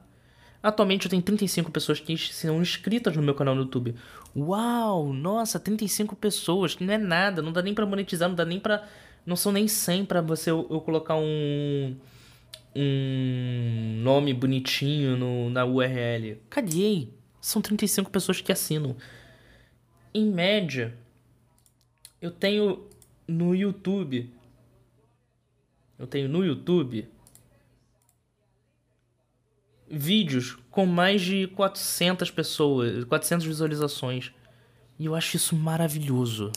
Atualmente 0.61 1.05
eu 1.05 1.09
tenho 1.09 1.21
35 1.21 1.71
pessoas 1.71 1.99
que 1.99 2.17
são 2.17 2.61
inscritas 2.61 3.15
no 3.15 3.23
meu 3.23 3.33
canal 3.33 3.55
no 3.55 3.61
YouTube. 3.61 3.95
Uau, 4.35 5.13
nossa, 5.13 5.59
35 5.59 6.15
pessoas, 6.15 6.77
não 6.79 6.93
é 6.93 6.97
nada, 6.97 7.41
não 7.41 7.51
dá 7.51 7.61
nem 7.61 7.73
para 7.73 7.85
monetizar, 7.85 8.27
não 8.27 8.35
dá 8.35 8.45
nem 8.45 8.59
para 8.59 8.87
não 9.25 9.35
são 9.35 9.51
nem 9.51 9.67
100 9.67 10.05
para 10.05 10.21
você 10.21 10.49
eu, 10.51 10.67
eu, 10.69 10.81
colocar 10.81 11.15
um 11.15 11.95
um 12.75 14.01
nome 14.03 14.33
bonitinho 14.33 15.17
no, 15.17 15.49
na 15.49 15.65
URL. 15.65 16.37
Caguei. 16.49 17.13
São 17.41 17.61
35 17.61 18.11
pessoas 18.11 18.41
que 18.41 18.51
assinam 18.51 18.95
em 20.13 20.25
média, 20.25 20.97
eu 22.21 22.31
tenho 22.31 22.87
no 23.27 23.55
YouTube. 23.55 24.33
Eu 25.97 26.07
tenho 26.07 26.29
no 26.29 26.43
YouTube 26.43 27.07
vídeos 29.89 30.55
com 30.69 30.85
mais 30.85 31.21
de 31.21 31.47
400 31.47 32.29
pessoas, 32.31 33.03
400 33.05 33.45
visualizações. 33.45 34.31
E 34.97 35.05
eu 35.05 35.15
acho 35.15 35.35
isso 35.35 35.55
maravilhoso. 35.55 36.51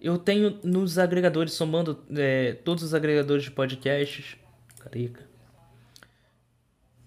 Eu 0.00 0.18
tenho 0.18 0.58
nos 0.62 0.98
agregadores, 0.98 1.52
somando 1.52 2.02
é, 2.16 2.54
todos 2.54 2.82
os 2.82 2.94
agregadores 2.94 3.44
de 3.44 3.50
podcasts. 3.50 4.36
Carica. 4.78 5.28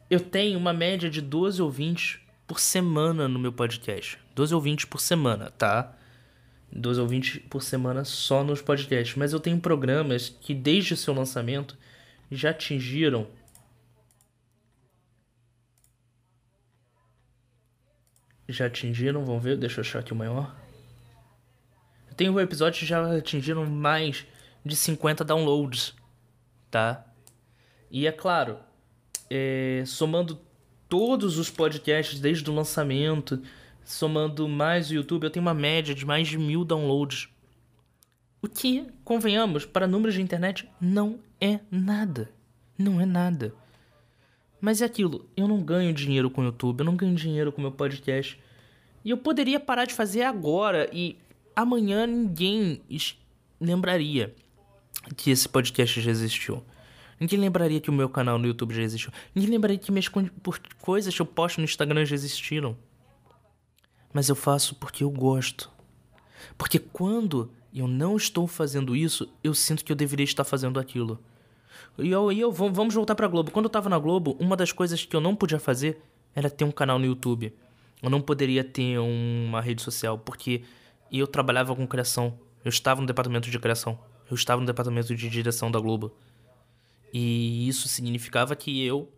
Eu 0.10 0.20
tenho 0.20 0.60
uma 0.60 0.74
média 0.74 1.10
de 1.10 1.22
12 1.22 1.62
ouvintes 1.62 2.20
por 2.46 2.60
semana 2.60 3.28
no 3.28 3.40
meu 3.40 3.52
podcast. 3.52 4.23
12 4.36 4.56
ouvintes 4.56 4.86
por 4.86 5.00
semana, 5.00 5.52
tá? 5.52 5.96
12 6.72 7.00
ouvintes 7.00 7.42
por 7.50 7.62
semana 7.62 8.04
só 8.04 8.44
nos 8.44 8.62
podcasts. 8.62 9.16
Mas 9.16 9.34
eu 9.34 9.40
tenho 9.40 9.60
programas 9.60 10.30
que, 10.30 10.54
desde 10.54 10.94
o 10.94 10.98
seu 10.98 11.14
lançamento, 11.14 11.78
já 12.32 12.50
atingiram. 12.50 13.28
Já 18.50 18.66
atingiram, 18.66 19.24
vamos 19.24 19.44
ver, 19.44 19.58
deixa 19.58 19.80
eu 19.80 19.82
achar 19.82 20.00
aqui 20.00 20.14
o 20.14 20.16
maior. 20.16 20.56
Eu 22.10 22.16
tenho 22.16 22.40
episódios 22.40 22.80
que 22.80 22.86
já 22.86 23.18
atingiram 23.18 23.66
mais 23.66 24.26
de 24.66 24.76
50 24.76 25.24
downloads, 25.24 25.96
tá? 26.70 27.06
E 27.90 28.08
é 28.08 28.12
claro, 28.12 28.60
é, 29.30 29.84
somando 29.86 30.40
todos 30.88 31.38
os 31.38 31.50
podcasts 31.50 32.20
desde 32.20 32.50
o 32.50 32.54
lançamento, 32.54 33.42
somando 33.86 34.48
mais 34.48 34.90
o 34.90 34.96
YouTube, 34.96 35.24
eu 35.24 35.30
tenho 35.30 35.46
uma 35.46 35.54
média 35.54 35.94
de 35.94 36.06
mais 36.06 36.28
de 36.28 36.38
mil 36.38 36.64
downloads. 36.64 37.30
O 38.42 38.48
que, 38.48 38.86
convenhamos, 39.04 39.66
para 39.66 39.88
números 39.88 40.16
de 40.16 40.22
internet 40.22 40.68
não 40.80 41.20
é 41.40 41.60
nada. 41.72 42.30
Não 42.78 43.00
é 43.00 43.06
nada. 43.06 43.54
Mas 44.60 44.82
é 44.82 44.86
aquilo, 44.86 45.30
eu 45.36 45.48
não 45.48 45.62
ganho 45.62 45.94
dinheiro 45.94 46.30
com 46.30 46.42
o 46.42 46.46
YouTube, 46.46 46.80
eu 46.80 46.86
não 46.86 46.96
ganho 46.96 47.16
dinheiro 47.16 47.52
com 47.52 47.60
o 47.60 47.62
meu 47.62 47.72
podcast. 47.72 48.40
E 49.04 49.10
eu 49.10 49.18
poderia 49.18 49.60
parar 49.60 49.86
de 49.86 49.94
fazer 49.94 50.24
agora 50.24 50.90
e 50.94 51.18
amanhã 51.56 52.08
ninguém 52.08 52.82
lembraria 53.60 54.34
que 55.18 55.32
esse 55.32 55.48
podcast 55.48 56.00
já 56.00 56.10
existiu. 56.10 56.64
Ninguém 57.20 57.40
lembraria 57.40 57.80
que 57.80 57.90
o 57.90 57.94
meu 57.94 58.10
canal 58.10 58.38
no 58.38 58.48
YouTube 58.48 58.74
já 58.74 58.82
existiu. 58.82 59.12
Ninguém 59.36 59.52
lembraria 59.52 59.78
que 59.78 59.92
minhas 59.92 60.10
coisas 60.80 61.14
que 61.14 61.22
eu 61.22 61.26
posto 61.26 61.58
no 61.60 61.66
Instagram 61.66 62.06
já 62.06 62.16
existiram. 62.16 62.78
Mas 64.14 64.30
eu 64.30 64.36
faço 64.36 64.76
porque 64.76 65.04
eu 65.04 65.10
gosto. 65.10 65.70
Porque 66.58 66.78
quando 66.78 67.50
eu 67.74 67.88
não 67.88 68.16
estou 68.16 68.48
fazendo 68.48 68.96
isso, 68.96 69.28
eu 69.44 69.54
sinto 69.54 69.84
que 69.84 69.92
eu 69.92 69.96
deveria 69.96 70.24
estar 70.24 70.44
fazendo 70.44 70.80
aquilo. 70.80 71.20
E 71.98 72.10
eu, 72.10 72.32
e 72.32 72.40
eu 72.40 72.52
vamos 72.52 72.94
voltar 72.94 73.16
pra 73.16 73.28
Globo. 73.28 73.52
Quando 73.52 73.66
eu 73.66 73.70
tava 73.70 73.90
na 73.90 73.98
Globo, 73.98 74.38
uma 74.40 74.56
das 74.56 74.72
coisas 74.72 75.04
que 75.04 75.16
eu 75.16 75.22
não 75.22 75.36
podia 75.36 75.60
fazer 75.60 76.02
era 76.36 76.50
ter 76.50 76.64
um 76.64 76.72
canal 76.72 77.00
no 77.00 77.06
YouTube. 77.06 77.54
Eu 78.02 78.10
não 78.10 78.22
poderia 78.22 78.64
ter 78.64 79.00
uma 79.00 79.62
rede 79.62 79.82
social, 79.82 80.18
porque 80.18 80.64
eu 81.12 81.26
trabalhava 81.26 81.76
com 81.76 81.88
criação. 81.88 82.38
Eu 82.64 82.70
estava 82.70 83.02
no 83.02 83.08
departamento 83.08 83.50
de 83.50 83.60
criação. 83.60 83.98
Eu 84.30 84.36
estava 84.36 84.60
no 84.60 84.68
departamento 84.68 85.16
de 85.16 85.30
direção 85.30 85.72
da 85.72 85.80
Globo. 85.80 86.14
E 87.14 87.68
isso 87.68 87.88
significava 87.88 88.56
que 88.56 88.84
eu 88.84 89.12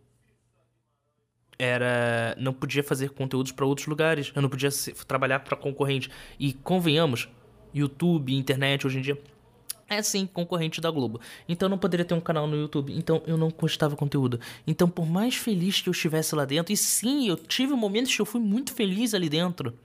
era 1.58 2.34
não 2.38 2.52
podia 2.52 2.82
fazer 2.82 3.10
conteúdos 3.10 3.52
para 3.52 3.64
outros 3.64 3.86
lugares, 3.86 4.32
eu 4.34 4.42
não 4.42 4.48
podia 4.48 4.70
trabalhar 5.06 5.40
para 5.40 5.56
concorrente. 5.56 6.10
E 6.38 6.52
convenhamos, 6.52 7.28
YouTube, 7.74 8.34
internet 8.34 8.86
hoje 8.86 8.98
em 8.98 9.02
dia 9.02 9.18
é 9.88 10.02
sim 10.02 10.26
concorrente 10.26 10.80
da 10.80 10.90
Globo. 10.90 11.20
Então 11.48 11.66
eu 11.66 11.70
não 11.70 11.78
poderia 11.78 12.04
ter 12.04 12.14
um 12.14 12.20
canal 12.20 12.46
no 12.46 12.56
YouTube. 12.56 12.92
Então 12.96 13.22
eu 13.26 13.36
não 13.36 13.50
postava 13.50 13.96
conteúdo. 13.96 14.40
Então, 14.66 14.88
por 14.88 15.06
mais 15.06 15.36
feliz 15.36 15.80
que 15.80 15.88
eu 15.88 15.92
estivesse 15.92 16.34
lá 16.34 16.44
dentro, 16.44 16.72
e 16.72 16.76
sim, 16.76 17.28
eu 17.28 17.36
tive 17.36 17.74
momentos 17.74 18.14
que 18.14 18.20
eu 18.20 18.26
fui 18.26 18.40
muito 18.40 18.74
feliz 18.74 19.14
ali 19.14 19.28
dentro. 19.28 19.78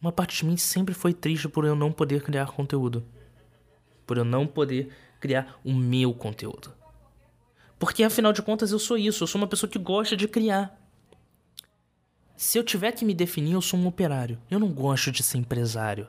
Uma 0.00 0.12
parte 0.12 0.38
de 0.38 0.46
mim 0.46 0.56
sempre 0.56 0.94
foi 0.94 1.12
triste 1.12 1.48
por 1.48 1.64
eu 1.64 1.74
não 1.74 1.90
poder 1.90 2.22
criar 2.22 2.46
conteúdo. 2.46 3.04
Por 4.06 4.18
eu 4.18 4.24
não 4.24 4.46
poder 4.46 4.90
criar 5.18 5.58
o 5.64 5.72
meu 5.72 6.14
conteúdo. 6.14 6.75
Porque 7.78 8.02
afinal 8.02 8.32
de 8.32 8.42
contas 8.42 8.72
eu 8.72 8.78
sou 8.78 8.96
isso, 8.96 9.22
eu 9.22 9.26
sou 9.26 9.40
uma 9.40 9.46
pessoa 9.46 9.68
que 9.68 9.78
gosta 9.78 10.16
de 10.16 10.26
criar. 10.26 10.78
Se 12.36 12.58
eu 12.58 12.64
tiver 12.64 12.92
que 12.92 13.04
me 13.04 13.14
definir, 13.14 13.52
eu 13.52 13.62
sou 13.62 13.78
um 13.78 13.86
operário. 13.86 14.38
Eu 14.50 14.58
não 14.58 14.68
gosto 14.68 15.10
de 15.10 15.22
ser 15.22 15.38
empresário. 15.38 16.06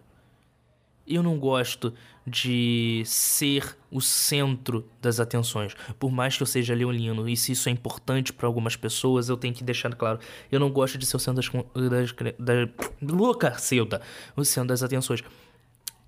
Eu 1.05 1.23
não 1.23 1.39
gosto 1.39 1.93
de 2.25 3.01
ser 3.05 3.77
o 3.89 4.01
centro 4.01 4.85
das 5.01 5.21
atenções. 5.21 5.73
Por 5.97 6.11
mais 6.11 6.35
que 6.35 6.43
eu 6.43 6.47
seja 6.47 6.75
leonino, 6.75 7.29
e 7.29 7.37
se 7.37 7.53
isso 7.53 7.69
é 7.69 7.71
importante 7.71 8.33
para 8.33 8.45
algumas 8.45 8.75
pessoas, 8.75 9.29
eu 9.29 9.37
tenho 9.37 9.53
que 9.53 9.63
deixar 9.63 9.95
claro. 9.95 10.19
Eu 10.51 10.59
não 10.59 10.69
gosto 10.69 10.97
de 10.97 11.05
ser 11.05 11.15
o 11.15 11.19
centro 11.19 11.41
das. 11.41 11.49
das, 11.89 12.13
das 12.37 12.69
Luca, 13.01 13.57
Ceuta, 13.57 14.01
o 14.35 14.43
centro 14.43 14.67
das 14.67 14.83
atenções. 14.83 15.23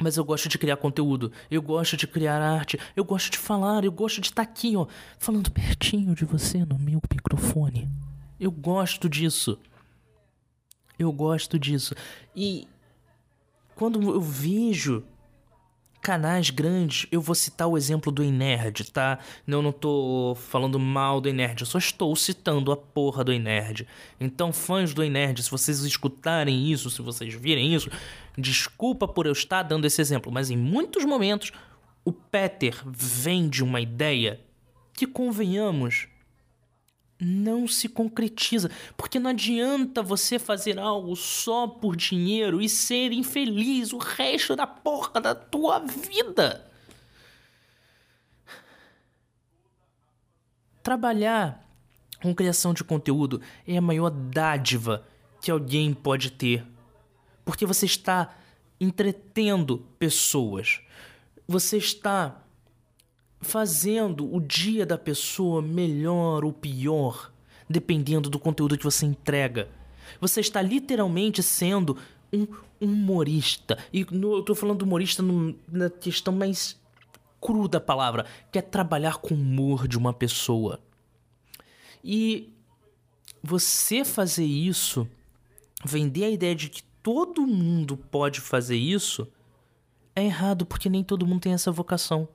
Mas 0.01 0.15
eu 0.17 0.23
gosto 0.23 0.47
de 0.47 0.57
criar 0.57 0.77
conteúdo, 0.77 1.31
eu 1.51 1.61
gosto 1.61 1.97
de 1.97 2.07
criar 2.07 2.41
arte, 2.41 2.79
eu 2.95 3.03
gosto 3.03 3.31
de 3.31 3.37
falar, 3.37 3.83
eu 3.83 3.91
gosto 3.91 4.21
de 4.21 4.27
estar 4.27 4.45
tá 4.45 4.49
aqui, 4.49 4.75
ó, 4.75 4.87
falando 5.17 5.51
pertinho 5.51 6.15
de 6.15 6.23
você 6.23 6.63
no 6.65 6.79
meu 6.79 7.01
microfone. 7.11 7.89
Eu 8.39 8.51
gosto 8.51 9.09
disso. 9.09 9.59
Eu 10.97 11.11
gosto 11.11 11.59
disso. 11.59 11.93
E 12.35 12.67
quando 13.75 14.01
eu 14.01 14.21
vejo 14.21 15.03
canais 16.01 16.49
grandes, 16.49 17.07
eu 17.11 17.21
vou 17.21 17.35
citar 17.35 17.67
o 17.67 17.77
exemplo 17.77 18.11
do 18.11 18.23
Enerd, 18.23 18.91
tá? 18.91 19.19
Eu 19.47 19.61
não 19.61 19.71
tô 19.71 20.35
falando 20.35 20.79
mal 20.79 21.21
do 21.21 21.29
Enerd, 21.29 21.61
eu 21.61 21.67
só 21.67 21.77
estou 21.77 22.15
citando 22.15 22.71
a 22.71 22.77
porra 22.77 23.23
do 23.23 23.31
Enerd. 23.31 23.87
Então, 24.19 24.51
fãs 24.51 24.93
do 24.93 25.03
Enerd, 25.03 25.41
se 25.41 25.51
vocês 25.51 25.79
escutarem 25.83 26.71
isso, 26.71 26.89
se 26.89 27.01
vocês 27.01 27.33
virem 27.33 27.73
isso, 27.73 27.89
desculpa 28.37 29.07
por 29.07 29.25
eu 29.25 29.31
estar 29.31 29.63
dando 29.63 29.85
esse 29.85 30.01
exemplo, 30.01 30.31
mas 30.31 30.49
em 30.49 30.57
muitos 30.57 31.05
momentos 31.05 31.51
o 32.03 32.11
Peter 32.11 32.75
vende 32.85 33.63
uma 33.63 33.79
ideia 33.79 34.39
que, 34.93 35.07
convenhamos, 35.07 36.08
não 37.19 37.67
se 37.67 37.89
concretiza. 37.89 38.71
Porque 38.95 39.19
não 39.19 39.31
adianta 39.31 40.01
você 40.01 40.39
fazer 40.39 40.79
algo 40.79 41.15
só 41.15 41.67
por 41.67 41.95
dinheiro 41.95 42.61
e 42.61 42.69
ser 42.69 43.11
infeliz 43.11 43.91
o 43.91 43.97
resto 43.97 44.55
da 44.55 44.65
porra 44.65 45.19
da 45.19 45.35
tua 45.35 45.79
vida. 45.79 46.71
Trabalhar 50.81 51.67
com 52.21 52.33
criação 52.33 52.73
de 52.73 52.83
conteúdo 52.83 53.41
é 53.67 53.77
a 53.77 53.81
maior 53.81 54.09
dádiva 54.09 55.05
que 55.41 55.51
alguém 55.51 55.93
pode 55.93 56.31
ter. 56.31 56.65
Porque 57.43 57.65
você 57.65 57.85
está 57.85 58.33
entretendo 58.79 59.79
pessoas. 59.97 60.79
Você 61.47 61.77
está 61.77 62.43
fazendo 63.39 64.33
o 64.33 64.39
dia 64.39 64.85
da 64.85 64.97
pessoa 64.97 65.61
melhor 65.61 66.43
ou 66.43 66.51
pior, 66.51 67.31
dependendo 67.69 68.29
do 68.29 68.39
conteúdo 68.39 68.77
que 68.77 68.83
você 68.83 69.05
entrega. 69.05 69.69
Você 70.19 70.41
está 70.41 70.61
literalmente 70.61 71.41
sendo 71.41 71.97
um 72.33 72.47
humorista. 72.79 73.77
E 73.93 74.05
no, 74.11 74.33
eu 74.33 74.39
estou 74.39 74.55
falando 74.55 74.81
humorista 74.81 75.21
no, 75.21 75.55
na 75.67 75.89
questão 75.89 76.33
mais 76.33 76.79
cru 77.41 77.67
da 77.67 77.79
palavra, 77.79 78.25
que 78.51 78.59
é 78.59 78.61
trabalhar 78.61 79.17
com 79.17 79.33
o 79.33 79.37
humor 79.37 79.87
de 79.87 79.97
uma 79.97 80.13
pessoa. 80.13 80.79
E 82.03 82.53
você 83.41 84.03
fazer 84.03 84.45
isso, 84.45 85.07
vender 85.83 86.25
a 86.25 86.29
ideia 86.29 86.55
de 86.55 86.69
que 86.69 86.83
todo 87.01 87.47
mundo 87.47 87.95
pode 87.95 88.41
fazer 88.41 88.75
isso, 88.75 89.27
é 90.15 90.25
errado, 90.25 90.65
porque 90.65 90.89
nem 90.89 91.03
todo 91.03 91.25
mundo 91.25 91.41
tem 91.41 91.53
essa 91.53 91.71
vocação. 91.71 92.27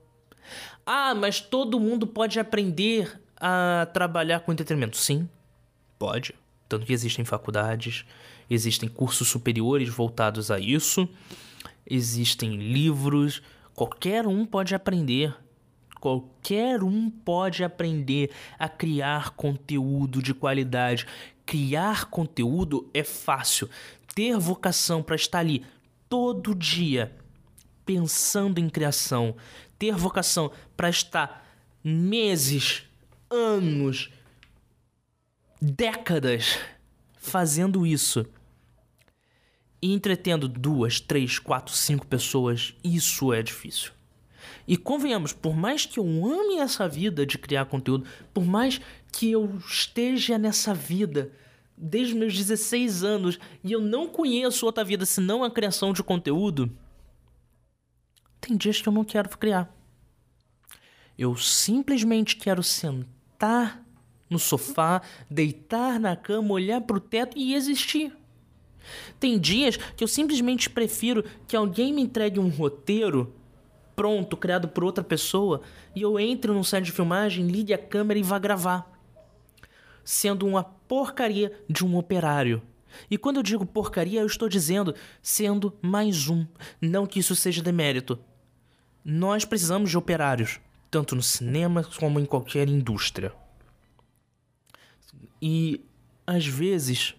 Ah, 0.85 1.13
mas 1.15 1.39
todo 1.39 1.79
mundo 1.79 2.05
pode 2.05 2.39
aprender 2.39 3.21
a 3.37 3.87
trabalhar 3.93 4.41
com 4.41 4.51
entretenimento. 4.51 4.97
Sim, 4.97 5.29
pode. 5.97 6.33
Tanto 6.67 6.85
que 6.85 6.93
existem 6.93 7.23
faculdades, 7.23 8.05
existem 8.49 8.89
cursos 8.89 9.27
superiores 9.27 9.89
voltados 9.89 10.49
a 10.49 10.59
isso, 10.59 11.07
existem 11.85 12.55
livros, 12.55 13.41
qualquer 13.73 14.27
um 14.27 14.45
pode 14.45 14.73
aprender. 14.73 15.35
Qualquer 15.99 16.83
um 16.83 17.09
pode 17.09 17.63
aprender 17.63 18.29
a 18.59 18.69
criar 18.69 19.31
conteúdo 19.31 20.21
de 20.21 20.35
qualidade. 20.35 21.07
Criar 21.47 22.05
conteúdo 22.05 22.87
é 22.93 23.03
fácil. 23.03 23.67
Ter 24.13 24.37
vocação 24.37 25.01
para 25.01 25.15
estar 25.15 25.39
ali 25.39 25.65
todo 26.07 26.53
dia 26.53 27.11
pensando 27.85 28.59
em 28.59 28.67
criação, 28.67 29.35
ter 29.77 29.95
vocação 29.95 30.51
para 30.75 30.89
estar 30.89 31.45
meses, 31.83 32.83
anos, 33.29 34.09
décadas 35.61 36.57
fazendo 37.17 37.85
isso 37.85 38.25
e 39.81 39.93
entretendo 39.93 40.47
duas, 40.47 40.99
três, 40.99 41.37
quatro, 41.37 41.75
cinco 41.75 42.05
pessoas, 42.07 42.73
isso 42.83 43.31
é 43.31 43.43
difícil. 43.43 43.91
E 44.67 44.77
convenhamos, 44.77 45.31
por 45.31 45.55
mais 45.55 45.85
que 45.85 45.99
eu 45.99 46.05
ame 46.05 46.57
essa 46.59 46.87
vida 46.87 47.25
de 47.25 47.37
criar 47.37 47.65
conteúdo, 47.65 48.05
por 48.33 48.43
mais 48.43 48.81
que 49.11 49.31
eu 49.31 49.57
esteja 49.67 50.37
nessa 50.37 50.73
vida 50.73 51.31
desde 51.77 52.15
meus 52.15 52.35
16 52.35 53.03
anos 53.03 53.39
e 53.63 53.71
eu 53.71 53.81
não 53.81 54.07
conheço 54.07 54.65
outra 54.65 54.83
vida 54.83 55.05
senão 55.05 55.43
a 55.43 55.51
criação 55.51 55.93
de 55.93 56.01
conteúdo, 56.01 56.71
tem 58.45 58.55
dias 58.55 58.79
que 58.79 58.87
eu 58.87 58.93
não 58.93 59.03
quero 59.03 59.29
criar. 59.37 59.73
Eu 61.17 61.35
simplesmente 61.35 62.35
quero 62.35 62.61
sentar 62.61 63.83
no 64.29 64.37
sofá, 64.37 65.01
deitar 65.29 65.99
na 65.99 66.15
cama, 66.15 66.53
olhar 66.53 66.81
para 66.81 66.97
o 66.97 66.99
teto 66.99 67.37
e 67.37 67.55
existir. 67.55 68.15
Tem 69.19 69.39
dias 69.39 69.77
que 69.77 70.03
eu 70.03 70.07
simplesmente 70.07 70.69
prefiro 70.69 71.23
que 71.47 71.55
alguém 71.55 71.91
me 71.91 72.03
entregue 72.03 72.39
um 72.39 72.49
roteiro 72.49 73.33
pronto, 73.95 74.37
criado 74.37 74.67
por 74.67 74.83
outra 74.83 75.03
pessoa, 75.03 75.61
e 75.95 76.01
eu 76.01 76.19
entre 76.19 76.51
num 76.51 76.63
set 76.63 76.83
de 76.83 76.91
filmagem, 76.91 77.47
ligue 77.47 77.73
a 77.73 77.77
câmera 77.77 78.19
e 78.19 78.23
vá 78.23 78.37
gravar. 78.37 78.91
Sendo 80.03 80.45
uma 80.45 80.63
porcaria 80.63 81.51
de 81.67 81.83
um 81.83 81.97
operário. 81.97 82.61
E 83.09 83.17
quando 83.17 83.37
eu 83.37 83.43
digo 83.43 83.65
porcaria, 83.65 84.21
eu 84.21 84.27
estou 84.27 84.47
dizendo 84.47 84.93
sendo 85.21 85.73
mais 85.81 86.27
um. 86.27 86.45
Não 86.79 87.07
que 87.07 87.19
isso 87.19 87.35
seja 87.35 87.63
demérito. 87.63 88.19
Nós 89.07 89.45
precisamos 89.45 89.91
de 89.91 89.97
operários, 89.99 90.59
tanto 90.89 91.15
no 91.15 91.21
cinema 91.21 91.83
como 91.99 92.19
em 92.19 92.25
qualquer 92.25 92.67
indústria. 92.67 93.31
E 95.39 95.79
às 96.25 96.47
vezes 96.47 97.13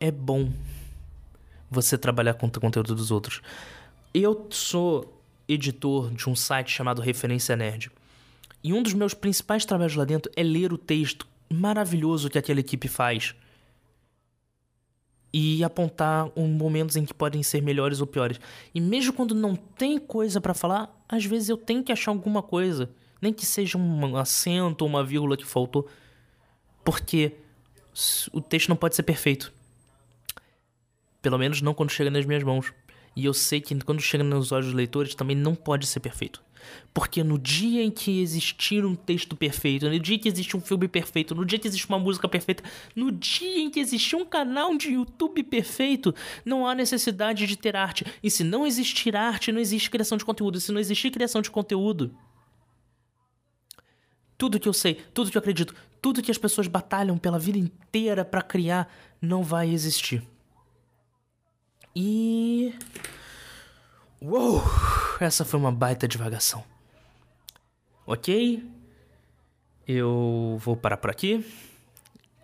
é 0.00 0.10
bom 0.10 0.52
você 1.70 1.96
trabalhar 1.96 2.34
com 2.34 2.48
o 2.48 2.60
conteúdo 2.60 2.92
dos 2.92 3.12
outros. 3.12 3.40
Eu 4.12 4.48
sou 4.50 5.22
editor 5.48 6.12
de 6.12 6.28
um 6.28 6.34
site 6.34 6.72
chamado 6.72 7.00
Referência 7.00 7.54
Nerd. 7.54 7.92
E 8.64 8.72
um 8.72 8.82
dos 8.82 8.94
meus 8.94 9.14
principais 9.14 9.64
trabalhos 9.64 9.94
lá 9.94 10.04
dentro 10.04 10.32
é 10.34 10.42
ler 10.42 10.72
o 10.72 10.78
texto 10.78 11.24
maravilhoso 11.48 12.28
que 12.28 12.36
aquela 12.36 12.58
equipe 12.58 12.88
faz 12.88 13.32
e 15.38 15.62
apontar 15.62 16.30
um 16.34 16.48
momentos 16.48 16.96
em 16.96 17.04
que 17.04 17.12
podem 17.12 17.42
ser 17.42 17.60
melhores 17.60 18.00
ou 18.00 18.06
piores. 18.06 18.40
E 18.74 18.80
mesmo 18.80 19.12
quando 19.12 19.34
não 19.34 19.54
tem 19.54 19.98
coisa 19.98 20.40
para 20.40 20.54
falar, 20.54 20.90
às 21.06 21.26
vezes 21.26 21.50
eu 21.50 21.58
tenho 21.58 21.84
que 21.84 21.92
achar 21.92 22.10
alguma 22.10 22.42
coisa, 22.42 22.88
nem 23.20 23.34
que 23.34 23.44
seja 23.44 23.76
um 23.76 24.16
acento 24.16 24.82
ou 24.82 24.88
uma 24.88 25.04
vírgula 25.04 25.36
que 25.36 25.44
faltou, 25.44 25.86
porque 26.82 27.32
o 28.32 28.40
texto 28.40 28.70
não 28.70 28.76
pode 28.76 28.96
ser 28.96 29.02
perfeito. 29.02 29.52
Pelo 31.20 31.36
menos 31.36 31.60
não 31.60 31.74
quando 31.74 31.90
chega 31.90 32.10
nas 32.10 32.24
minhas 32.24 32.42
mãos. 32.42 32.72
E 33.14 33.26
eu 33.26 33.34
sei 33.34 33.60
que 33.60 33.78
quando 33.84 34.00
chega 34.00 34.24
nos 34.24 34.52
olhos 34.52 34.68
dos 34.68 34.74
leitores 34.74 35.14
também 35.14 35.36
não 35.36 35.54
pode 35.54 35.86
ser 35.86 36.00
perfeito. 36.00 36.42
Porque 36.92 37.22
no 37.22 37.38
dia 37.38 37.82
em 37.82 37.90
que 37.90 38.20
existir 38.20 38.84
um 38.84 38.94
texto 38.94 39.36
perfeito, 39.36 39.88
no 39.88 39.98
dia 39.98 40.18
que 40.18 40.28
existe 40.28 40.56
um 40.56 40.60
filme 40.60 40.88
perfeito, 40.88 41.34
no 41.34 41.44
dia 41.44 41.58
que 41.58 41.68
existe 41.68 41.88
uma 41.88 41.98
música 41.98 42.28
perfeita, 42.28 42.62
no 42.94 43.12
dia 43.12 43.58
em 43.58 43.70
que 43.70 43.80
existir 43.80 44.16
um 44.16 44.24
canal 44.24 44.76
de 44.76 44.92
YouTube 44.92 45.42
perfeito, 45.42 46.14
não 46.44 46.66
há 46.66 46.74
necessidade 46.74 47.46
de 47.46 47.56
ter 47.56 47.76
arte. 47.76 48.04
E 48.22 48.30
se 48.30 48.42
não 48.42 48.66
existir 48.66 49.14
arte, 49.14 49.52
não 49.52 49.60
existe 49.60 49.90
criação 49.90 50.16
de 50.16 50.24
conteúdo. 50.24 50.58
E 50.58 50.60
se 50.60 50.72
não 50.72 50.80
existir 50.80 51.10
criação 51.10 51.42
de 51.42 51.50
conteúdo, 51.50 52.14
tudo 54.38 54.60
que 54.60 54.68
eu 54.68 54.72
sei, 54.72 54.94
tudo 55.14 55.30
que 55.30 55.36
eu 55.36 55.40
acredito, 55.40 55.74
tudo 56.00 56.22
que 56.22 56.30
as 56.30 56.38
pessoas 56.38 56.66
batalham 56.66 57.18
pela 57.18 57.38
vida 57.38 57.58
inteira 57.58 58.24
para 58.24 58.42
criar 58.42 58.92
não 59.20 59.42
vai 59.42 59.70
existir. 59.70 60.22
E. 61.94 62.74
Uou! 64.20 64.62
Essa 65.20 65.44
foi 65.44 65.58
uma 65.58 65.72
baita 65.72 66.06
divagação. 66.06 66.64
Ok? 68.06 68.62
Eu 69.86 70.58
vou 70.60 70.76
parar 70.76 70.96
por 70.96 71.10
aqui. 71.10 71.44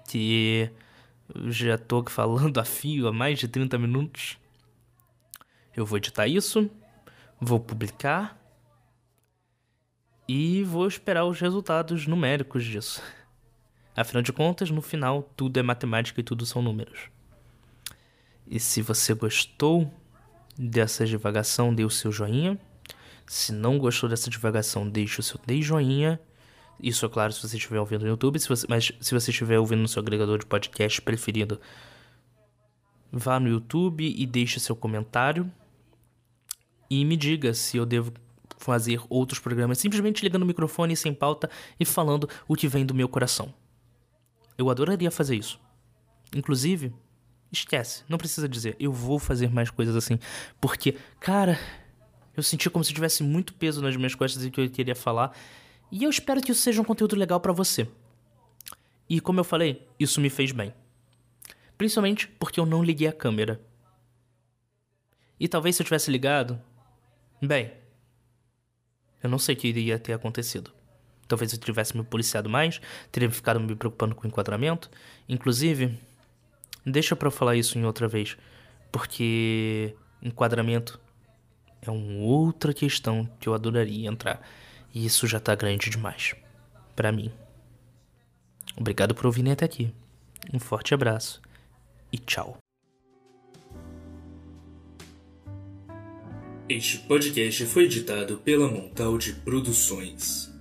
Que 0.08 0.70
já 1.46 1.78
tô 1.78 2.04
falando 2.08 2.58
a 2.58 2.64
fio 2.64 3.06
há 3.08 3.12
mais 3.12 3.38
de 3.38 3.48
30 3.48 3.78
minutos. 3.78 4.38
Eu 5.74 5.87
vou 5.87 5.96
editar 5.96 6.26
isso, 6.26 6.70
vou 7.40 7.58
publicar 7.58 8.38
e 10.28 10.62
vou 10.64 10.87
esperar 10.87 11.24
os 11.24 11.40
resultados 11.40 12.06
numéricos 12.06 12.64
disso. 12.64 13.02
Afinal 13.96 14.22
de 14.22 14.32
contas, 14.32 14.70
no 14.70 14.82
final, 14.82 15.22
tudo 15.37 15.58
é 15.58 15.62
matemática 15.62 16.20
e 16.20 16.24
tudo 16.24 16.46
são 16.46 16.62
números. 16.62 17.11
E 18.46 18.61
se 18.61 18.82
você 18.82 19.14
gostou 19.14 19.92
dessa 20.62 21.05
divagação, 21.05 21.75
dê 21.75 21.85
o 21.85 21.90
seu 21.90 22.12
joinha. 22.12 22.59
Se 23.27 23.53
não 23.53 23.79
gostou 23.79 24.09
dessa 24.09 24.31
divagação, 24.31 24.88
deixe 24.88 25.20
o 25.20 25.22
seu 25.22 25.40
dei 25.44 25.62
joinha. 25.62 26.20
Isso 26.81 27.05
é 27.05 27.09
claro 27.09 27.33
se 27.33 27.46
você 27.46 27.57
estiver 27.57 27.81
ouvindo 27.81 28.03
no 28.03 28.09
YouTube, 28.09 28.38
se 28.38 28.48
você, 28.48 28.66
mas 28.68 28.92
se 29.01 29.14
você 29.14 29.31
estiver 29.31 29.59
ouvindo 29.59 29.81
no 29.81 29.88
seu 29.88 30.01
agregador 30.01 30.38
de 30.38 30.46
podcast 30.46 31.01
preferido, 31.03 31.61
vá 33.11 33.38
no 33.38 33.48
YouTube 33.48 34.05
e 34.16 34.27
deixe 34.27 34.61
seu 34.61 34.75
comentário. 34.75 35.51
E 36.88 37.05
me 37.05 37.16
diga 37.16 37.55
se 37.55 37.77
eu 37.77 37.87
devo 37.87 38.12
fazer 38.59 39.01
outros 39.09 39.40
programas 39.40 39.79
simplesmente 39.79 40.22
ligando 40.22 40.42
o 40.42 40.46
microfone 40.46 40.96
sem 40.96 41.12
pauta 41.12 41.51
e 41.79 41.85
falando 41.85 42.29
o 42.46 42.55
que 42.55 42.68
vem 42.68 42.87
do 42.87 42.94
meu 42.94 43.09
coração. 43.09 43.53
Eu 44.57 44.70
adoraria 44.70 45.11
fazer 45.11 45.37
isso. 45.37 45.59
Inclusive, 46.35 46.92
esquece, 47.52 48.02
não 48.08 48.18
precisa 48.18 48.48
dizer, 48.48 48.76
eu 48.80 48.92
vou 48.92 49.18
fazer 49.18 49.50
mais 49.50 49.70
coisas 49.70 49.94
assim. 49.94 50.18
Porque, 50.60 50.96
cara, 51.20 51.58
eu 52.36 52.42
senti 52.42 52.70
como 52.70 52.84
se 52.84 52.92
tivesse 52.92 53.22
muito 53.22 53.52
peso 53.54 53.82
nas 53.82 53.96
minhas 53.96 54.14
costas 54.14 54.44
e 54.44 54.50
que 54.50 54.60
eu 54.60 54.70
queria 54.70 54.96
falar. 54.96 55.36
E 55.90 56.04
eu 56.04 56.10
espero 56.10 56.40
que 56.40 56.52
isso 56.52 56.62
seja 56.62 56.80
um 56.80 56.84
conteúdo 56.84 57.14
legal 57.14 57.40
para 57.40 57.52
você. 57.52 57.86
E 59.08 59.20
como 59.20 59.40
eu 59.40 59.44
falei, 59.44 59.86
isso 60.00 60.20
me 60.20 60.30
fez 60.30 60.52
bem. 60.52 60.72
Principalmente 61.76 62.26
porque 62.26 62.58
eu 62.58 62.64
não 62.64 62.82
liguei 62.82 63.08
a 63.08 63.12
câmera. 63.12 63.60
E 65.38 65.46
talvez 65.48 65.76
se 65.76 65.82
eu 65.82 65.84
tivesse 65.84 66.10
ligado, 66.10 66.58
bem, 67.42 67.72
eu 69.22 69.28
não 69.28 69.38
sei 69.38 69.54
o 69.54 69.58
que 69.58 69.68
iria 69.68 69.98
ter 69.98 70.14
acontecido. 70.14 70.72
Talvez 71.28 71.52
eu 71.52 71.58
tivesse 71.58 71.96
me 71.96 72.02
policiado 72.02 72.48
mais, 72.48 72.80
teria 73.10 73.30
ficado 73.30 73.60
me 73.60 73.74
preocupando 73.74 74.14
com 74.14 74.24
o 74.24 74.28
enquadramento. 74.28 74.90
Inclusive, 75.28 75.98
Deixa 76.84 77.14
para 77.14 77.30
falar 77.30 77.56
isso 77.56 77.78
em 77.78 77.84
outra 77.84 78.08
vez, 78.08 78.36
porque 78.90 79.94
enquadramento 80.20 81.00
é 81.80 81.90
uma 81.90 82.24
outra 82.24 82.72
questão 82.72 83.28
que 83.40 83.48
eu 83.48 83.54
adoraria 83.54 84.08
entrar, 84.08 84.40
e 84.94 85.04
isso 85.06 85.26
já 85.26 85.40
tá 85.40 85.54
grande 85.54 85.90
demais 85.90 86.34
para 86.94 87.12
mim. 87.12 87.32
Obrigado 88.76 89.14
por 89.14 89.26
ouvirem 89.26 89.52
até 89.52 89.64
aqui. 89.64 89.92
Um 90.52 90.58
forte 90.58 90.94
abraço 90.94 91.40
e 92.12 92.18
tchau. 92.18 92.58
Este 96.68 96.98
podcast 96.98 97.66
foi 97.66 97.84
editado 97.84 98.38
pela 98.38 98.68
Montalde 98.68 99.34
Produções. 99.44 100.51